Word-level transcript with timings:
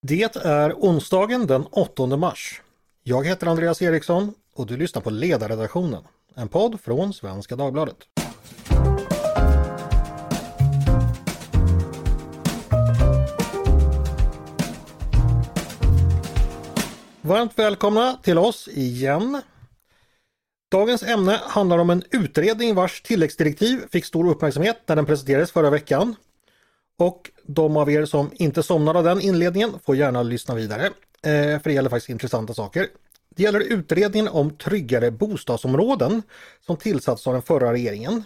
Det 0.00 0.36
är 0.36 0.72
onsdagen 0.72 1.46
den 1.46 1.66
8 1.70 2.06
mars. 2.06 2.62
Jag 3.02 3.26
heter 3.26 3.46
Andreas 3.46 3.82
Eriksson 3.82 4.34
och 4.54 4.66
du 4.66 4.76
lyssnar 4.76 5.02
på 5.02 5.10
Ledarredaktionen, 5.10 6.02
en 6.34 6.48
podd 6.48 6.80
från 6.80 7.12
Svenska 7.12 7.56
Dagbladet. 7.56 7.96
Varmt 17.20 17.58
välkomna 17.58 18.18
till 18.22 18.38
oss 18.38 18.68
igen. 18.68 19.40
Dagens 20.70 21.02
ämne 21.02 21.40
handlar 21.42 21.78
om 21.78 21.90
en 21.90 22.02
utredning 22.10 22.74
vars 22.74 23.02
tilläggsdirektiv 23.02 23.80
fick 23.92 24.04
stor 24.04 24.30
uppmärksamhet 24.30 24.82
när 24.86 24.96
den 24.96 25.06
presenterades 25.06 25.52
förra 25.52 25.70
veckan. 25.70 26.16
Och 26.98 27.30
de 27.46 27.76
av 27.76 27.90
er 27.90 28.04
som 28.04 28.30
inte 28.34 28.62
somnar 28.62 28.94
av 28.94 29.04
den 29.04 29.20
inledningen 29.20 29.72
får 29.86 29.96
gärna 29.96 30.22
lyssna 30.22 30.54
vidare. 30.54 30.86
Eh, 31.22 31.60
för 31.60 31.64
det 31.64 31.72
gäller 31.72 31.90
faktiskt 31.90 32.10
intressanta 32.10 32.54
saker. 32.54 32.86
Det 33.36 33.42
gäller 33.42 33.60
utredningen 33.60 34.28
om 34.28 34.50
tryggare 34.50 35.10
bostadsområden 35.10 36.22
som 36.66 36.76
tillsatts 36.76 37.26
av 37.26 37.32
den 37.32 37.42
förra 37.42 37.72
regeringen. 37.72 38.24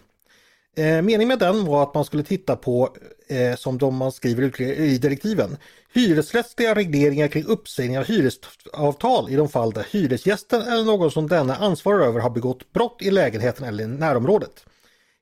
Eh, 0.76 1.02
meningen 1.02 1.28
med 1.28 1.38
den 1.38 1.64
var 1.64 1.82
att 1.82 1.94
man 1.94 2.04
skulle 2.04 2.22
titta 2.22 2.56
på, 2.56 2.96
eh, 3.28 3.56
som 3.56 3.78
de 3.78 3.96
man 3.96 4.12
skriver 4.12 4.60
i 4.60 4.98
direktiven, 4.98 5.56
hyresrättsliga 5.94 6.74
regleringar 6.74 7.28
kring 7.28 7.44
uppsägning 7.44 7.98
av 7.98 8.04
hyresavtal 8.04 9.30
i 9.30 9.36
de 9.36 9.48
fall 9.48 9.72
där 9.72 9.86
hyresgästen 9.90 10.62
eller 10.62 10.84
någon 10.84 11.10
som 11.10 11.28
denna 11.28 11.56
ansvarar 11.56 12.06
över 12.06 12.20
har 12.20 12.30
begått 12.30 12.72
brott 12.72 12.96
i 13.00 13.10
lägenheten 13.10 13.64
eller 13.66 13.84
i 13.84 13.86
närområdet. 13.86 14.64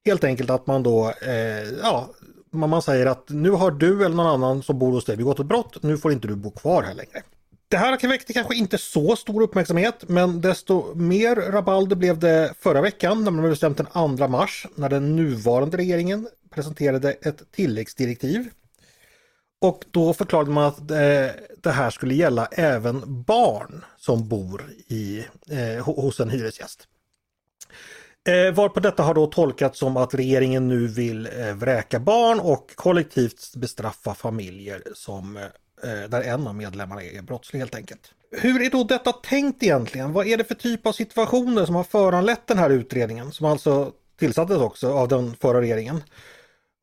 Helt 0.05 0.25
enkelt 0.25 0.51
att 0.51 0.67
man 0.67 0.83
då 0.83 1.13
eh, 1.23 1.69
ja, 1.83 2.11
man 2.53 2.83
säger 2.83 3.07
att 3.07 3.29
nu 3.29 3.51
har 3.51 3.71
du 3.71 4.05
eller 4.05 4.17
någon 4.17 4.27
annan 4.27 4.63
som 4.63 4.79
bor 4.79 4.93
hos 4.93 5.05
dig 5.05 5.17
begått 5.17 5.41
ett 5.41 5.47
brott, 5.47 5.83
nu 5.83 5.99
får 5.99 6.13
inte 6.13 6.29
du 6.29 6.35
bo 6.35 6.51
kvar 6.51 6.83
här 6.83 6.95
längre. 6.95 7.23
Det 7.69 7.77
här 7.77 8.09
väckte 8.09 8.33
kanske 8.33 8.55
inte 8.55 8.79
så 8.79 9.17
stor 9.17 9.43
uppmärksamhet 9.43 10.05
men 10.09 10.41
desto 10.41 10.95
mer 10.95 11.37
rabalder 11.37 11.97
blev 11.97 12.19
det 12.19 12.55
förra 12.61 12.81
veckan 12.81 13.25
när 13.25 13.31
man 13.31 13.51
bestämt 13.51 13.77
den 13.77 14.17
2 14.17 14.29
mars 14.29 14.67
när 14.75 14.89
den 14.89 15.17
nuvarande 15.17 15.77
regeringen 15.77 16.29
presenterade 16.55 17.13
ett 17.13 17.53
tilläggsdirektiv. 17.53 18.49
Och 19.61 19.85
då 19.91 20.15
förklarade 20.15 20.51
man 20.51 20.65
att 20.65 20.91
eh, 20.91 20.97
det 21.63 21.71
här 21.71 21.91
skulle 21.91 22.15
gälla 22.15 22.47
även 22.47 23.23
barn 23.23 23.85
som 23.97 24.29
bor 24.29 24.71
i, 24.89 25.25
eh, 25.51 25.85
hos 25.85 26.21
en 26.21 26.31
hyresgäst. 26.31 26.87
Eh, 28.31 28.53
varpå 28.53 28.81
detta 28.81 29.03
har 29.03 29.15
då 29.15 29.27
tolkats 29.27 29.79
som 29.79 29.97
att 29.97 30.15
regeringen 30.15 30.69
nu 30.69 30.87
vill 30.87 31.27
eh, 31.27 31.55
vräka 31.55 32.01
barn 32.01 32.41
och 32.41 32.71
kollektivt 32.75 33.57
bestraffa 33.57 34.15
familjer 34.15 34.83
som, 34.95 35.37
eh, 35.37 36.09
där 36.09 36.23
en 36.23 36.47
av 36.47 36.55
medlemmarna 36.55 37.03
är 37.03 37.23
brottslig 37.23 37.61
helt 37.61 37.75
enkelt. 37.75 38.01
Hur 38.31 38.63
är 38.63 38.71
då 38.71 38.85
detta 38.85 39.13
tänkt 39.13 39.63
egentligen? 39.63 40.13
Vad 40.13 40.27
är 40.27 40.37
det 40.37 40.45
för 40.45 40.55
typ 40.55 40.87
av 40.87 40.93
situationer 40.93 41.65
som 41.65 41.75
har 41.75 41.85
föranlett 41.85 42.47
den 42.47 42.59
här 42.59 42.71
utredningen 42.71 43.33
som 43.33 43.47
alltså 43.47 43.93
tillsattes 44.19 44.59
också 44.59 44.93
av 44.93 45.09
den 45.09 45.35
förra 45.35 45.61
regeringen? 45.61 46.03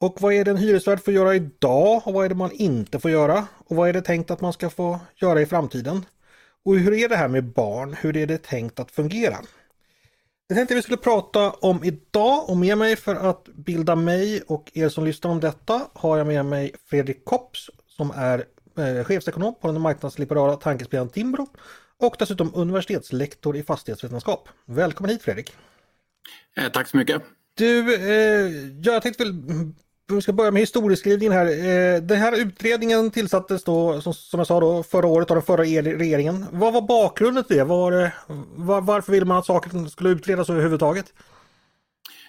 Och 0.02 0.18
vad 0.22 0.34
är 0.34 0.46
det 0.46 0.52
en 0.52 0.58
hyresvärd 0.58 1.04
får 1.04 1.14
göra 1.14 1.36
idag 1.36 2.02
och 2.06 2.14
vad 2.14 2.26
är 2.26 2.30
det 2.30 2.36
man 2.36 2.52
inte 2.52 3.00
får 3.00 3.12
göra? 3.12 3.48
Och 3.68 3.76
vad 3.76 3.90
är 3.90 3.94
det 3.94 4.02
tänkt 4.02 4.32
att 4.32 4.42
man 4.42 4.54
ska 4.54 4.70
få 4.70 5.00
göra 5.16 5.42
i 5.42 5.46
framtiden? 5.46 6.06
Och 6.66 6.78
hur 6.78 6.94
är 6.94 7.10
det 7.10 7.16
här 7.16 7.28
med 7.28 7.44
barn? 7.44 7.96
Hur 8.02 8.18
är 8.18 8.28
det 8.28 8.44
tänkt 8.44 8.80
att 8.80 8.92
fungera? 8.92 9.38
Det 10.50 10.56
tänkte 10.56 10.76
vi 10.76 10.82
skulle 10.82 10.98
prata 10.98 11.52
om 11.52 11.84
idag 11.84 12.50
och 12.50 12.58
med 12.58 12.78
mig 12.78 12.96
för 12.96 13.16
att 13.16 13.44
bilda 13.46 13.96
mig 13.96 14.42
och 14.42 14.72
er 14.74 14.90
som 14.90 15.06
lyssnar 15.06 15.32
om 15.32 15.40
detta 15.40 15.88
har 15.94 16.18
jag 16.18 16.28
med 16.28 16.46
mig 16.46 16.76
Fredrik 16.86 17.26
Kopps 17.26 17.70
som 17.88 18.12
är 18.16 18.46
eh, 18.78 19.04
chefsekonom 19.04 19.56
på 19.62 19.72
den 19.72 19.82
marknadsliberala 19.82 20.56
tankesmedjan 20.56 21.10
Timbro 21.10 21.48
och 22.00 22.16
dessutom 22.20 22.52
universitetslektor 22.56 23.58
i 23.58 23.64
fastighetsvetenskap. 23.64 24.50
Välkommen 24.66 25.12
hit 25.12 25.22
Fredrik! 25.22 25.56
Eh, 26.58 26.72
tack 26.72 26.88
så 26.88 26.98
mycket! 26.98 27.22
Du, 27.54 27.96
eh, 27.96 28.52
jag 28.82 29.02
tänkte 29.02 29.24
väl 29.24 29.34
vi 30.16 30.22
ska 30.22 30.34
börja 30.34 30.52
med 30.52 30.60
historieskrivningen 30.60 31.34
här. 31.34 31.46
Eh, 31.46 32.02
den 32.02 32.18
här 32.18 32.42
utredningen 32.42 33.12
tillsattes 33.12 33.64
då, 33.64 34.02
som 34.02 34.40
jag 34.40 34.48
sa 34.48 34.60
då, 34.60 34.84
förra 34.84 35.08
året 35.08 35.32
av 35.32 35.36
den 35.36 35.44
förra 35.44 35.62
regeringen. 35.64 36.46
Vad 36.52 36.74
var 36.74 36.82
bakgrunden 36.82 37.44
till 37.44 37.58
det? 37.58 37.64
Var, 37.64 38.12
var, 38.56 38.82
varför 38.82 39.12
ville 39.12 39.26
man 39.26 39.38
att 39.38 39.46
saken 39.46 39.90
skulle 39.90 40.10
utredas 40.10 40.50
överhuvudtaget? 40.50 41.14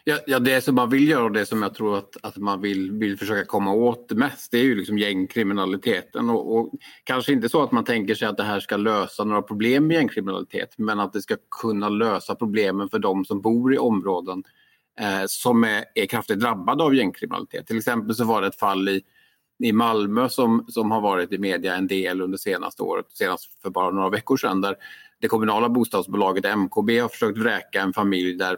Ja, 0.05 0.19
ja, 0.27 0.39
det 0.39 0.61
som 0.61 0.75
man 0.75 0.91
vill 0.91 1.09
göra 1.09 1.25
och 1.25 1.33
det 1.33 1.47
som 1.47 1.63
jag 1.63 1.75
tror 1.75 1.99
att, 1.99 2.17
att 2.23 2.37
man 2.37 2.61
vill, 2.61 2.93
vill 2.93 3.19
försöka 3.19 3.45
komma 3.45 3.73
åt 3.73 4.13
mest 4.13 4.53
det 4.53 4.59
är 4.59 4.65
ju 4.65 4.75
liksom 4.75 4.99
gängkriminaliteten. 4.99 6.31
Och, 6.31 6.57
och, 6.57 6.71
kanske 7.05 7.33
inte 7.33 7.49
så 7.49 7.63
att 7.63 7.73
man 7.73 7.85
tänker 7.85 8.15
sig 8.15 8.29
att 8.29 8.37
det 8.37 8.43
här 8.43 8.61
ska 8.61 8.77
lösa 8.77 9.25
några 9.25 9.43
problem 9.43 9.87
med 9.87 9.95
gängkriminalitet 9.95 10.75
men 10.77 11.01
att 11.01 11.13
det 11.13 11.23
ska 11.23 11.37
kunna 11.61 11.89
lösa 11.89 12.35
problemen 12.35 12.89
för 12.89 12.99
de 12.99 13.25
som 13.25 13.41
bor 13.41 13.75
i 13.75 13.79
områden 13.79 14.45
eh, 14.99 15.25
som 15.27 15.65
är, 15.65 15.85
är 15.95 16.07
kraftigt 16.07 16.41
drabbade 16.41 16.85
av 16.85 16.95
gängkriminalitet. 16.95 17.67
Till 17.67 17.79
exempel 17.79 18.15
så 18.15 18.25
var 18.25 18.41
det 18.41 18.47
ett 18.47 18.59
fall 18.59 18.89
i, 18.89 19.03
i 19.59 19.73
Malmö 19.73 20.29
som, 20.29 20.65
som 20.69 20.91
har 20.91 21.01
varit 21.01 21.33
i 21.33 21.39
media 21.39 21.75
en 21.75 21.87
del 21.87 22.21
under 22.21 22.39
senaste 22.39 22.83
året, 22.83 23.07
senast 23.09 23.63
för 23.63 23.71
bara 23.71 23.91
några 23.91 24.09
veckor 24.09 24.37
sedan, 24.37 24.61
där 24.61 24.77
det 25.21 25.29
kommunala 25.29 25.69
bostadsbolaget 25.69 26.57
MKB 26.57 26.99
har 26.99 27.09
försökt 27.09 27.39
vräka 27.39 27.83
en 27.83 27.93
familj 27.93 28.35
där 28.35 28.57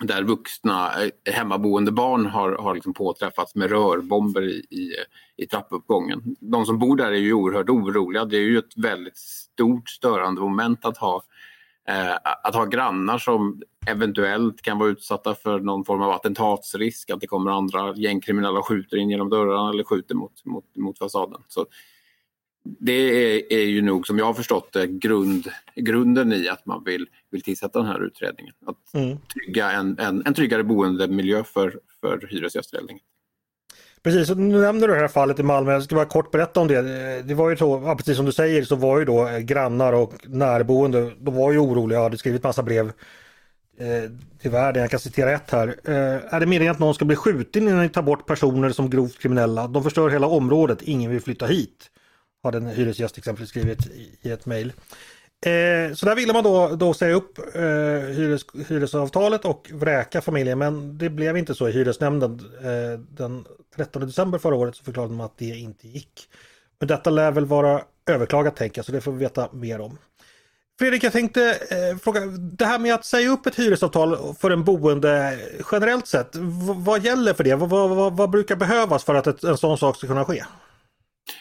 där 0.00 0.22
vuxna 0.22 1.02
eh, 1.02 1.34
hemmaboende 1.34 1.92
barn 1.92 2.26
har, 2.26 2.52
har 2.52 2.74
liksom 2.74 2.94
påträffats 2.94 3.54
med 3.54 3.70
rörbomber 3.70 4.42
i, 4.42 4.66
i, 4.70 4.92
i 5.36 5.46
trappuppgången. 5.46 6.36
De 6.40 6.66
som 6.66 6.78
bor 6.78 6.96
där 6.96 7.12
är 7.12 7.16
ju 7.16 7.32
oerhört 7.32 7.68
oroliga. 7.68 8.24
Det 8.24 8.36
är 8.36 8.40
ju 8.40 8.58
ett 8.58 8.76
väldigt 8.76 9.16
stort 9.16 9.88
störande 9.88 10.40
moment 10.40 10.84
att 10.84 10.98
ha 10.98 11.22
Eh, 11.88 12.16
att 12.42 12.54
ha 12.54 12.64
grannar 12.64 13.18
som 13.18 13.62
eventuellt 13.86 14.62
kan 14.62 14.78
vara 14.78 14.90
utsatta 14.90 15.34
för 15.34 15.60
någon 15.60 15.84
form 15.84 16.02
av 16.02 16.10
attentatsrisk, 16.10 17.10
att 17.10 17.20
det 17.20 17.26
kommer 17.26 17.50
andra 17.50 17.94
gängkriminella 17.96 18.58
och 18.58 18.66
skjuter 18.66 18.96
in 18.96 19.10
genom 19.10 19.30
dörrarna 19.30 19.70
eller 19.70 19.84
skjuter 19.84 20.14
mot, 20.14 20.44
mot, 20.44 20.76
mot 20.76 20.98
fasaden. 20.98 21.40
Så 21.48 21.66
det 22.80 22.92
är, 22.92 23.52
är 23.52 23.64
ju 23.64 23.82
nog, 23.82 24.06
som 24.06 24.18
jag 24.18 24.26
har 24.26 24.34
förstått 24.34 24.72
det, 24.72 24.86
grund, 24.86 25.48
grunden 25.76 26.32
i 26.32 26.48
att 26.48 26.66
man 26.66 26.84
vill, 26.84 27.06
vill 27.30 27.42
tillsätta 27.42 27.78
den 27.78 27.88
här 27.88 28.06
utredningen. 28.06 28.54
Att 28.66 28.94
mm. 28.94 29.18
trygga 29.34 29.70
en, 29.70 29.98
en, 29.98 30.22
en 30.26 30.34
tryggare 30.34 30.64
boendemiljö 30.64 31.44
för, 31.44 31.80
för 32.00 32.28
hyresgäster. 32.30 32.80
Precis, 34.02 34.36
nu 34.36 34.60
nämner 34.60 34.88
du 34.88 34.94
det 34.94 35.00
här 35.00 35.08
fallet 35.08 35.38
i 35.38 35.42
Malmö. 35.42 35.72
Jag 35.72 35.82
ska 35.82 35.94
bara 35.94 36.04
kort 36.04 36.30
berätta 36.30 36.60
om 36.60 36.68
det. 36.68 36.82
Det 37.22 37.34
var 37.34 37.50
ju 37.50 37.56
så, 37.56 37.94
precis 37.96 38.16
som 38.16 38.26
du 38.26 38.32
säger, 38.32 38.62
så 38.62 38.76
var 38.76 38.98
ju 38.98 39.04
då 39.04 39.28
grannar 39.40 39.92
och 39.92 40.12
närboende, 40.26 41.12
de 41.18 41.34
var 41.34 41.52
ju 41.52 41.58
oroliga 41.58 41.98
och 41.98 42.04
hade 42.04 42.18
skrivit 42.18 42.42
massa 42.42 42.62
brev 42.62 42.92
eh, 43.78 44.10
till 44.38 44.50
världen. 44.50 44.80
Jag 44.80 44.90
kan 44.90 45.00
citera 45.00 45.32
ett 45.32 45.50
här. 45.50 45.76
Eh, 45.84 46.34
är 46.34 46.40
det 46.40 46.46
meningen 46.46 46.72
att 46.72 46.78
någon 46.78 46.94
ska 46.94 47.04
bli 47.04 47.16
skjuten 47.16 47.68
innan 47.68 47.82
ni 47.82 47.88
tar 47.88 48.02
bort 48.02 48.26
personer 48.26 48.70
som 48.70 48.90
grovt 48.90 49.18
kriminella? 49.18 49.68
De 49.68 49.82
förstör 49.82 50.08
hela 50.08 50.26
området, 50.26 50.82
ingen 50.82 51.10
vill 51.10 51.20
flytta 51.20 51.46
hit. 51.46 51.90
Har 52.42 52.52
en 52.52 52.66
hyresgäst 52.66 53.18
exempelvis 53.18 53.50
skrivit 53.50 53.86
i, 53.86 54.18
i 54.22 54.30
ett 54.30 54.46
mejl. 54.46 54.72
Eh, 55.46 55.94
så 55.94 56.06
där 56.06 56.16
ville 56.16 56.32
man 56.32 56.44
då, 56.44 56.76
då 56.76 56.94
säga 56.94 57.14
upp 57.14 57.38
eh, 57.54 57.62
hyres, 58.14 58.46
hyresavtalet 58.68 59.44
och 59.44 59.70
vräka 59.72 60.20
familjen 60.20 60.58
men 60.58 60.98
det 60.98 61.10
blev 61.10 61.36
inte 61.36 61.54
så 61.54 61.68
i 61.68 61.72
hyresnämnden. 61.72 62.40
Eh, 62.62 62.98
den 62.98 63.44
13 63.76 64.06
december 64.06 64.38
förra 64.38 64.54
året 64.54 64.76
så 64.76 64.84
förklarade 64.84 65.14
man 65.14 65.26
att 65.26 65.38
det 65.38 65.44
inte 65.44 65.88
gick. 65.88 66.28
Men 66.78 66.88
detta 66.88 67.10
lär 67.10 67.30
väl 67.30 67.46
vara 67.46 67.82
överklagat 68.06 68.56
tänker 68.56 68.78
jag 68.78 68.86
så 68.86 68.92
det 68.92 69.00
får 69.00 69.12
vi 69.12 69.18
veta 69.18 69.48
mer 69.52 69.80
om. 69.80 69.98
Fredrik, 70.78 71.04
jag 71.04 71.12
tänkte 71.12 71.50
eh, 71.50 71.98
fråga, 71.98 72.20
det 72.36 72.64
här 72.64 72.78
med 72.78 72.94
att 72.94 73.04
säga 73.04 73.30
upp 73.30 73.46
ett 73.46 73.58
hyresavtal 73.58 74.34
för 74.40 74.50
en 74.50 74.64
boende 74.64 75.38
generellt 75.72 76.06
sett, 76.06 76.36
vad 76.76 77.04
gäller 77.04 77.34
för 77.34 77.44
det? 77.44 77.54
Vad, 77.54 77.70
vad, 77.70 78.16
vad 78.16 78.30
brukar 78.30 78.56
behövas 78.56 79.04
för 79.04 79.14
att 79.14 79.26
ett, 79.26 79.44
en 79.44 79.58
sån 79.58 79.78
sak 79.78 79.96
ska 79.96 80.06
kunna 80.06 80.24
ske? 80.24 80.44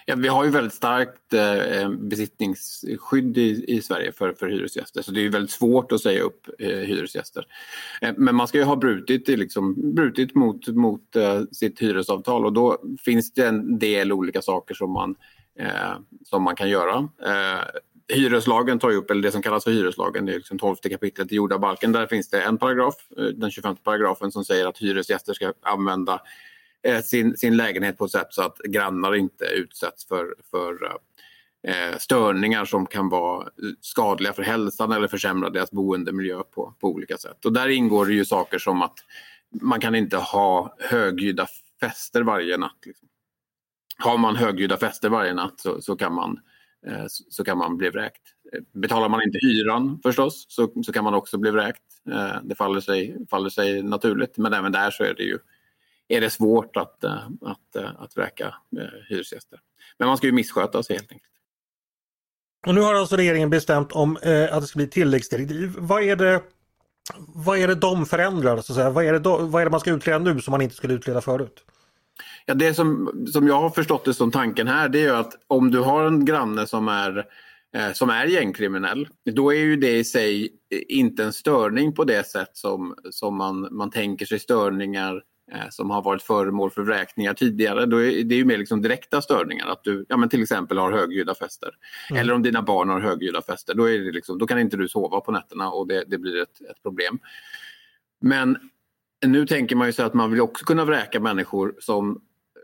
Ja, 0.05 0.15
vi 0.15 0.27
har 0.27 0.43
ju 0.43 0.49
väldigt 0.49 0.73
starkt 0.73 1.33
eh, 1.33 1.53
eh 1.53 1.89
besittningsskydd 1.89 3.37
i, 3.37 3.65
i 3.67 3.81
Sverige 3.81 4.11
för, 4.11 4.33
för 4.33 4.47
hyresgäster 4.47 5.01
så 5.01 5.11
det 5.11 5.25
är 5.25 5.29
väldigt 5.29 5.51
svårt 5.51 5.91
att 5.91 6.01
säga 6.01 6.21
upp 6.21 6.47
eh, 6.59 6.69
hyresgäster. 6.69 7.47
Eh, 8.01 8.13
men 8.17 8.35
man 8.35 8.47
ska 8.47 8.57
ju 8.57 8.63
ha 8.63 8.75
brutit, 8.75 9.27
liksom, 9.27 9.95
brutit 9.95 10.35
mot, 10.35 10.67
mot 10.67 11.15
eh, 11.15 11.41
sitt 11.51 11.81
hyresavtal 11.81 12.45
och 12.45 12.53
då 12.53 12.77
finns 13.05 13.33
det 13.33 13.47
en 13.47 13.79
del 13.79 14.11
olika 14.11 14.41
saker 14.41 14.75
som 14.75 14.91
man, 14.91 15.15
eh, 15.59 15.97
som 16.25 16.43
man 16.43 16.55
kan 16.55 16.69
göra. 16.69 17.09
Eh, 17.25 17.63
Hyreslagen 18.13 18.79
tar 18.79 18.89
ju 18.89 18.95
upp, 18.95 19.11
eller 19.11 19.21
det 19.21 19.31
som 19.31 19.41
kallas 19.41 19.63
för 19.63 19.71
hyreslagen, 19.71 20.25
det 20.25 20.33
är 20.33 20.37
liksom 20.37 20.59
12 20.59 20.75
kapitlet 20.75 21.31
i 21.31 21.35
jordabalken. 21.35 21.91
Där 21.91 22.07
finns 22.07 22.29
det 22.29 22.41
en 22.41 22.57
paragraf, 22.57 22.95
eh, 23.17 23.23
den 23.23 23.51
25 23.51 23.75
paragrafen, 23.75 24.31
som 24.31 24.45
säger 24.45 24.65
att 24.65 24.77
hyresgäster 24.77 25.33
ska 25.33 25.53
använda 25.61 26.21
eh, 26.83 27.01
sin, 27.01 27.37
sin 27.37 27.57
lägenhet 27.57 27.97
på 27.97 28.05
ett 28.05 28.11
sätt 28.11 28.27
så 28.29 28.41
att 28.41 28.57
grannar 28.57 29.15
inte 29.15 29.45
utsätts 29.45 30.07
för, 30.07 30.35
för 30.51 30.85
eh, 30.85 30.91
eh 31.91 31.97
störningar 31.97 32.65
som 32.65 32.85
kan 32.85 33.09
vara 33.09 33.49
skadliga 33.81 34.33
för 34.33 34.43
hälsan 34.43 34.91
eller 34.91 35.07
försämra 35.07 35.49
deras 35.49 35.71
boendemiljö 35.71 36.43
på, 36.43 36.73
på 36.79 36.87
olika 36.87 37.17
sätt. 37.17 37.45
Och 37.45 37.53
där 37.53 37.67
ingår 37.67 38.05
det 38.05 38.13
ju 38.13 38.25
saker 38.25 38.59
som 38.59 38.81
att 38.81 38.95
man 39.61 39.79
kan 39.79 39.95
inte 39.95 40.17
ha 40.17 40.75
högljudda 40.79 41.47
fester 41.79 42.21
varje 42.21 42.57
natt. 42.57 42.77
Liksom. 42.85 43.07
Har 43.97 44.17
man 44.17 44.35
högljudda 44.35 44.77
fester 44.77 45.09
varje 45.09 45.33
natt 45.33 45.59
så, 45.59 45.81
så 45.81 45.95
kan 45.95 46.13
man 46.13 46.31
eh, 46.31 46.54
Eh, 46.87 47.05
så 47.07 47.43
kan 47.43 47.57
man 47.57 47.77
bli 47.77 47.89
vräkt. 47.89 48.21
Eh, 48.53 48.61
betalar 48.73 49.09
man 49.09 49.23
inte 49.23 49.37
hyran 49.41 49.99
förstås 50.03 50.45
så, 50.49 50.83
så 50.85 50.93
kan 50.93 51.03
man 51.03 51.13
också 51.13 51.37
bli 51.37 51.51
vräkt. 51.51 51.83
Eh, 52.11 52.35
det 52.43 52.55
faller 52.55 52.81
sig, 52.81 53.17
faller 53.29 53.49
sig 53.49 53.83
naturligt 53.83 54.37
men 54.37 54.53
även 54.53 54.71
där 54.71 54.91
så 54.91 55.03
är 55.03 55.13
det 55.13 55.23
ju 55.23 55.37
är 56.07 56.21
det 56.21 56.29
svårt 56.29 56.77
att, 56.77 57.03
att, 57.03 57.75
att 57.97 58.17
vräka 58.17 58.55
hyresgäster. 59.09 59.59
Men 59.97 60.07
man 60.07 60.17
ska 60.17 60.27
ju 60.27 60.33
missköta 60.33 60.83
sig 60.83 60.95
helt 60.95 61.11
enkelt. 61.11 61.31
Och 62.65 62.75
nu 62.75 62.81
har 62.81 62.93
alltså 62.93 63.15
regeringen 63.15 63.49
bestämt 63.49 63.91
om 63.91 64.17
eh, 64.17 64.55
att 64.55 64.61
det 64.61 64.67
ska 64.67 64.77
bli 64.77 64.87
tilläggsdirektiv. 64.87 65.73
Vad 65.77 66.03
är 66.03 66.15
det, 66.15 66.41
vad 67.17 67.57
är 67.57 67.67
det 67.67 67.75
de 67.75 68.05
förändrar? 68.05 68.61
Så 68.61 68.73
att 68.73 68.75
säga? 68.75 68.89
Vad, 68.89 69.05
är 69.05 69.13
det 69.13 69.19
då, 69.19 69.37
vad 69.37 69.61
är 69.61 69.65
det 69.65 69.71
man 69.71 69.79
ska 69.79 69.91
utreda 69.91 70.19
nu 70.19 70.41
som 70.41 70.51
man 70.51 70.61
inte 70.61 70.75
skulle 70.75 70.93
utreda 70.93 71.21
förut? 71.21 71.63
Ja, 72.45 72.53
det 72.53 72.73
som, 72.73 73.11
som 73.33 73.47
jag 73.47 73.61
har 73.61 73.69
förstått 73.69 74.05
det 74.05 74.13
som 74.13 74.31
tanken 74.31 74.67
här 74.67 74.89
det 74.89 75.05
är 75.05 75.13
att 75.13 75.33
om 75.47 75.71
du 75.71 75.79
har 75.79 76.05
en 76.05 76.25
granne 76.25 76.67
som 76.67 76.87
är, 76.87 77.25
eh, 77.75 77.91
som 77.93 78.09
är 78.09 78.25
gängkriminell 78.25 79.07
då 79.31 79.53
är 79.53 79.59
ju 79.59 79.75
det 79.75 79.97
i 79.97 80.03
sig 80.03 80.49
inte 80.87 81.23
en 81.23 81.33
störning 81.33 81.93
på 81.93 82.03
det 82.03 82.27
sätt 82.27 82.49
som, 82.53 82.95
som 83.11 83.37
man, 83.37 83.67
man 83.71 83.91
tänker 83.91 84.25
sig 84.25 84.39
störningar 84.39 85.21
eh, 85.51 85.69
som 85.69 85.89
har 85.89 86.01
varit 86.01 86.23
föremål 86.23 86.71
för 86.71 86.81
vräkningar 86.81 87.33
tidigare. 87.33 87.85
Då 87.85 87.97
är, 87.97 88.23
det 88.23 88.35
är 88.35 88.37
ju 88.37 88.45
mer 88.45 88.57
liksom 88.57 88.81
direkta 88.81 89.21
störningar. 89.21 89.67
Att 89.67 89.83
du 89.83 90.05
ja, 90.09 90.17
men 90.17 90.29
till 90.29 90.41
exempel 90.41 90.77
har 90.77 90.91
högljudda 90.91 91.35
fester. 91.35 91.69
Mm. 92.09 92.21
Eller 92.21 92.33
om 92.33 92.43
dina 92.43 92.61
barn 92.61 92.89
har 92.89 92.99
högljudda 92.99 93.41
fester. 93.41 93.73
Då, 93.73 93.89
är 93.89 93.99
det 93.99 94.11
liksom, 94.11 94.37
då 94.37 94.47
kan 94.47 94.59
inte 94.59 94.77
du 94.77 94.87
sova 94.87 95.21
på 95.21 95.31
nätterna 95.31 95.69
och 95.69 95.87
det, 95.87 96.03
det 96.07 96.17
blir 96.17 96.41
ett, 96.41 96.61
ett 96.71 96.83
problem. 96.83 97.19
Men 98.21 98.57
nu 99.31 99.45
tänker 99.45 99.75
man 99.75 99.87
ju 99.87 99.93
sig 99.93 100.05
att 100.05 100.13
man 100.13 100.31
vill 100.31 100.41
också 100.41 100.65
kunna 100.65 100.85
vräka 100.85 101.19
människor 101.19 101.75
som 101.79 102.21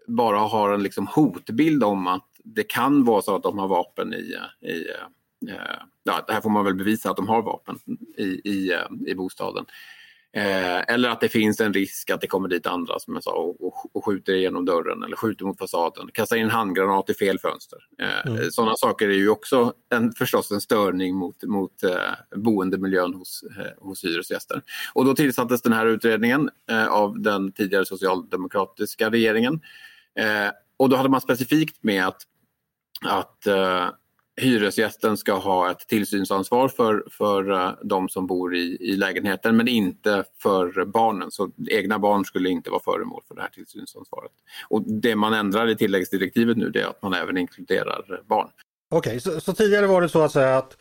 bara 0.08 0.40
har 0.40 0.74
en 0.74 0.84
liksom 0.84 1.08
hotbild 1.08 1.84
om 1.84 2.08
att 2.08 2.28
det 2.44 2.64
kan 2.64 3.04
vara 3.04 3.22
så 3.22 3.36
att 3.36 3.44
de 3.44 3.58
har 3.58 3.68
vapen 3.68 4.14
i, 4.14 4.36
i 4.62 4.88
eh, 5.50 5.56
ja, 6.04 6.24
det 6.28 6.34
här 6.34 6.42
får 6.42 6.50
man 6.50 6.66
väl 6.66 6.76
bevisa 6.76 7.10
att 7.10 7.18
de 7.18 7.28
har 7.28 7.42
vapen 7.42 7.78
i, 8.18 8.24
i, 8.24 8.72
eh, 8.74 9.12
i 9.12 9.16
bostaden. 9.16 9.66
Eh, 10.34 10.94
eller 10.94 11.10
att 11.10 11.22
det 11.22 11.30
finns 11.30 11.62
en 11.62 11.74
risk 11.74 12.10
att 12.10 12.22
det 12.22 12.28
kommer 12.28 12.48
dit 12.48 12.68
andra 12.68 13.00
som 13.00 13.14
jag 13.14 13.24
sa 13.24 13.32
och, 13.32 13.68
och, 13.68 13.96
och 13.96 14.06
skjuter 14.06 14.34
igenom 14.34 14.66
dörren 14.66 15.04
eller 15.04 15.16
skjuter 15.16 15.46
mot 15.46 15.58
fasaden. 15.58 16.10
Kastar 16.14 16.36
in 16.36 16.44
en 16.44 16.50
handgranat 16.50 17.10
i 17.10 17.14
fel 17.14 17.40
fönster. 17.40 17.80
Eh, 18.02 18.32
mm. 18.32 18.52
Sådana 18.52 18.76
saker 18.76 19.10
är 19.10 19.14
ju 19.14 19.30
också 19.30 19.74
en, 19.90 20.12
förstås 20.12 20.52
en 20.52 20.62
störning 20.62 21.16
mot, 21.16 21.44
mot 21.44 21.84
eh, 21.84 22.36
boendemiljön 22.36 23.14
hos, 23.14 23.44
eh, 23.58 23.84
hos 23.88 24.04
hyresgäster. 24.04 24.62
Och 24.94 25.06
då 25.06 25.16
tillsattes 25.16 25.62
den 25.62 25.74
här 25.74 25.86
utredningen 25.86 26.50
eh, 26.70 26.88
av 26.88 27.22
den 27.22 27.52
tidigare 27.52 27.86
socialdemokratiska 27.86 29.10
regeringen. 29.10 29.62
Eh, 30.20 30.52
och 30.78 30.90
då 30.90 30.96
hade 30.96 31.10
man 31.10 31.22
specifikt 31.22 31.84
med 31.84 32.08
att, 32.08 32.22
att 33.06 33.48
hyresgästen 34.42 35.18
ska 35.18 35.34
ha 35.34 35.72
ett 35.72 35.88
tillsynsansvar 35.88 36.68
för, 36.68 37.04
för 37.12 37.52
eh, 37.52 37.74
de 37.84 38.10
som 38.10 38.28
bor 38.28 38.56
i, 38.56 38.78
i 38.80 38.96
lägenheten 38.96 39.58
men 39.58 39.68
inte 39.68 40.24
för 40.42 40.86
barnen. 40.86 41.32
Så 41.32 41.52
egna 41.70 42.00
barn 42.00 42.26
skulle 42.26 42.50
inte 42.50 42.70
vara 42.70 42.82
föremål 42.84 43.22
för 43.28 43.36
det 43.36 43.42
här 43.42 43.50
tillsynsansvaret. 43.50 44.32
Och 44.70 44.82
det 44.82 45.16
man 45.16 45.34
ändrar 45.34 45.70
i 45.70 45.76
tilläggsdirektivet 45.76 46.58
nu 46.58 46.72
är 46.76 46.86
att 46.86 47.02
man 47.02 47.14
även 47.14 47.38
inkluderar 47.38 48.22
barn. 48.30 48.50
Okej, 48.92 49.10
okay, 49.10 49.20
så, 49.20 49.40
så, 49.42 49.54
tidigare 49.54 49.88
var 49.88 50.02
det 50.02 50.10
så 50.10 50.22
att 50.22 50.32
säga 50.32 50.58
att 50.58 50.78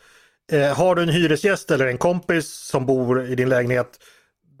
eh, 0.51 0.77
har 0.77 0.95
du 0.95 1.01
en 1.01 1.09
hyresgäst 1.09 1.71
eller 1.71 1.87
en 1.87 1.97
kompis 1.97 2.47
som 2.47 2.85
bor 2.85 3.25
i 3.25 3.35
din 3.35 3.49
lägenhet 3.49 3.99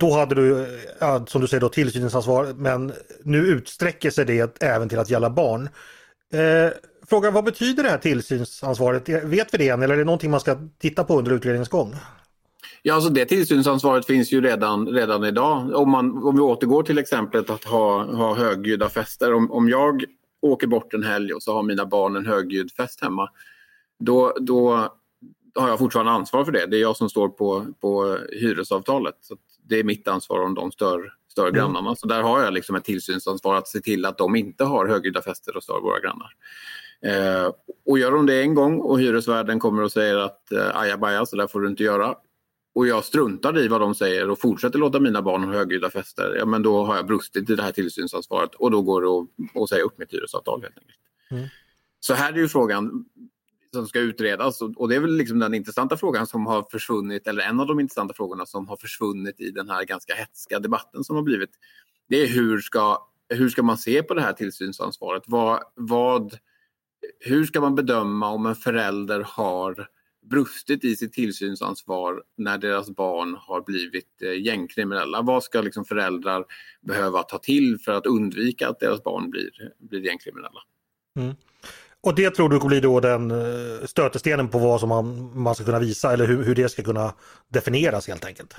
då 0.01 0.11
hade 0.11 0.35
du, 0.35 0.63
eh, 0.63 0.67
ja, 0.99 1.25
som 1.27 1.41
du 1.41 1.47
säger, 1.47 1.61
då, 1.61 1.69
tillsynsansvar 1.69 2.53
men 2.57 2.93
nu 3.23 3.37
utsträcker 3.37 4.09
sig 4.09 4.25
det 4.25 4.63
även 4.63 4.89
till 4.89 4.99
att 4.99 5.09
gälla 5.09 5.29
barn. 5.29 5.69
Eh, 6.33 6.71
fråga, 7.11 7.31
vad 7.31 7.43
betyder 7.43 7.83
det 7.83 7.89
här 7.89 7.97
tillsynsansvaret? 7.97 9.09
Vet 9.09 9.53
vi 9.53 9.57
det 9.57 9.69
än 9.69 9.81
eller 9.81 9.93
är 9.93 9.97
det 9.97 10.03
någonting 10.03 10.31
man 10.31 10.39
ska 10.39 10.57
titta 10.79 11.03
på 11.03 11.17
under 11.17 11.31
utredningens 11.31 11.69
gång? 11.69 11.95
Ja, 12.81 12.93
alltså 12.93 13.09
det 13.09 13.25
tillsynsansvaret 13.25 14.05
finns 14.05 14.31
ju 14.31 14.41
redan, 14.41 14.87
redan 14.87 15.23
idag. 15.23 15.75
Om, 15.75 15.89
man, 15.89 16.23
om 16.23 16.35
vi 16.35 16.41
återgår 16.41 16.83
till 16.83 16.97
exemplet 16.97 17.49
att 17.49 17.63
ha, 17.63 18.03
ha 18.03 18.35
högljudda 18.35 18.89
fester. 18.89 19.33
Om, 19.33 19.51
om 19.51 19.69
jag 19.69 20.03
åker 20.41 20.67
bort 20.67 20.93
en 20.93 21.03
helg 21.03 21.33
och 21.33 21.43
så 21.43 21.53
har 21.53 21.63
mina 21.63 21.85
barn 21.85 22.15
en 22.15 22.25
högljudd 22.25 22.71
fest 22.71 23.01
hemma. 23.01 23.29
Då, 23.99 24.33
då 24.39 24.89
har 25.55 25.69
jag 25.69 25.79
fortfarande 25.79 26.11
ansvar 26.11 26.45
för 26.45 26.51
det. 26.51 26.65
Det 26.65 26.77
är 26.77 26.81
jag 26.81 26.97
som 26.97 27.09
står 27.09 27.29
på, 27.29 27.65
på 27.81 28.17
hyresavtalet. 28.31 29.15
Så 29.21 29.35
det 29.69 29.79
är 29.79 29.83
mitt 29.83 30.07
ansvar 30.07 30.43
om 30.43 30.55
de 30.55 30.71
stör, 30.71 31.13
stör 31.31 31.47
mm. 31.47 31.55
grannarna. 31.55 31.95
Så 31.95 32.07
där 32.07 32.21
har 32.21 32.43
jag 32.43 32.53
liksom 32.53 32.75
ett 32.75 32.83
tillsynsansvar 32.83 33.55
att 33.55 33.67
se 33.67 33.79
till 33.79 34.05
att 34.05 34.17
de 34.17 34.35
inte 34.35 34.63
har 34.63 34.87
högljudda 34.87 35.21
fester 35.21 35.57
och 35.57 35.63
stör 35.63 35.81
våra 35.81 35.99
grannar. 35.99 36.35
Eh, 37.05 37.51
och 37.85 37.99
gör 37.99 38.11
de 38.11 38.25
det 38.25 38.41
en 38.41 38.53
gång 38.53 38.79
och 38.79 38.99
hyresvärden 38.99 39.59
kommer 39.59 39.83
och 39.83 39.91
säger 39.91 40.17
att 40.17 40.51
eh, 40.51 40.77
ajabaja, 40.77 41.25
så 41.25 41.35
där 41.35 41.47
får 41.47 41.61
du 41.61 41.67
inte 41.67 41.83
göra. 41.83 42.15
Och 42.75 42.87
jag 42.87 43.03
struntar 43.03 43.59
i 43.59 43.67
vad 43.67 43.81
de 43.81 43.95
säger 43.95 44.29
och 44.29 44.39
fortsätter 44.39 44.79
låta 44.79 44.99
mina 44.99 45.21
barn 45.21 45.43
ha 45.43 45.53
högljudda 45.53 45.89
fester. 45.89 46.35
Ja, 46.39 46.45
men 46.45 46.63
då 46.63 46.83
har 46.83 46.95
jag 46.95 47.07
brustit 47.07 47.49
i 47.49 47.55
det 47.55 47.63
här 47.63 47.71
tillsynsansvaret 47.71 48.55
och 48.55 48.71
då 48.71 48.81
går 48.81 49.01
det 49.01 49.07
att, 49.09 49.63
att 49.63 49.69
säga 49.69 49.83
upp 49.83 49.97
mitt 49.97 50.13
hyresavtal 50.13 50.61
helt 50.61 50.77
enkelt. 50.77 50.97
Mm. 51.31 51.47
Så 51.99 52.13
här 52.13 52.33
är 52.33 52.37
ju 52.37 52.47
frågan 52.47 53.05
som 53.73 53.87
ska 53.87 53.99
utredas 53.99 54.61
och, 54.61 54.89
det 54.89 54.95
är 54.95 54.99
väl 54.99 55.15
liksom 55.15 55.39
den 55.39 55.53
intressanta 55.53 55.97
frågan 55.97 56.27
som 56.27 56.45
har 56.45 56.65
försvunnit, 56.71 57.27
eller 57.27 57.43
en 57.43 57.59
av 57.59 57.67
de 57.67 57.79
intressanta 57.79 58.13
frågorna 58.13 58.45
som 58.45 58.67
har 58.67 58.77
försvunnit 58.77 59.39
i 59.39 59.51
den 59.51 59.69
här 59.69 59.83
ganska 59.83 60.13
hetska 60.15 60.59
debatten 60.59 61.03
som 61.03 61.15
har 61.15 61.23
blivit. 61.23 61.49
Det 62.09 62.15
är 62.15 62.27
hur 62.27 62.59
ska, 62.59 63.07
hur 63.29 63.49
ska 63.49 63.63
man 63.63 63.77
se 63.77 64.03
på 64.03 64.13
det 64.13 64.21
här 64.21 64.33
tillsynsansvaret? 64.33 65.23
Vad, 65.25 65.63
vad 65.75 66.37
hur 67.19 67.45
ska 67.45 67.61
man 67.61 67.75
bedöma 67.75 68.29
om 68.29 68.45
en 68.45 68.55
förälder 68.55 69.23
har 69.27 69.87
brustit 70.29 70.83
i 70.83 70.95
sitt 70.95 71.13
tillsynsansvar 71.13 72.23
när 72.37 72.57
deras 72.57 72.89
barn 72.89 73.35
har 73.39 73.61
blivit 73.61 74.21
eh, 74.21 74.41
gängkriminella? 74.41 75.21
Vad 75.21 75.43
ska 75.43 75.61
liksom 75.61 75.85
föräldrar 75.85 76.45
behöva 76.81 77.23
ta 77.23 77.37
till 77.37 77.77
för 77.85 77.91
att 77.91 78.05
undvika 78.05 78.69
att 78.69 78.79
deras 78.79 79.03
barn 79.03 79.29
blir, 79.29 79.49
blir 79.79 80.05
gängkriminella? 80.05 80.59
Mm. 81.19 81.35
Och 82.03 82.15
det 82.15 82.29
tror 82.29 82.49
du 82.49 82.59
kommer 82.59 82.69
bli 82.69 82.79
då 82.79 82.99
den 82.99 83.31
eh, 83.31 83.85
stötestenen 83.85 84.49
på 84.49 84.59
vad 84.59 84.79
som 84.79 84.89
man, 84.89 85.31
man 85.41 85.55
ska 85.55 85.63
kunna 85.63 85.79
visa 85.79 86.13
eller 86.13 86.27
hur, 86.27 86.43
hur 86.43 86.55
det 86.55 86.69
ska 86.69 86.83
kunna 86.83 87.13
definieras 87.49 88.07
helt 88.07 88.25
enkelt? 88.25 88.55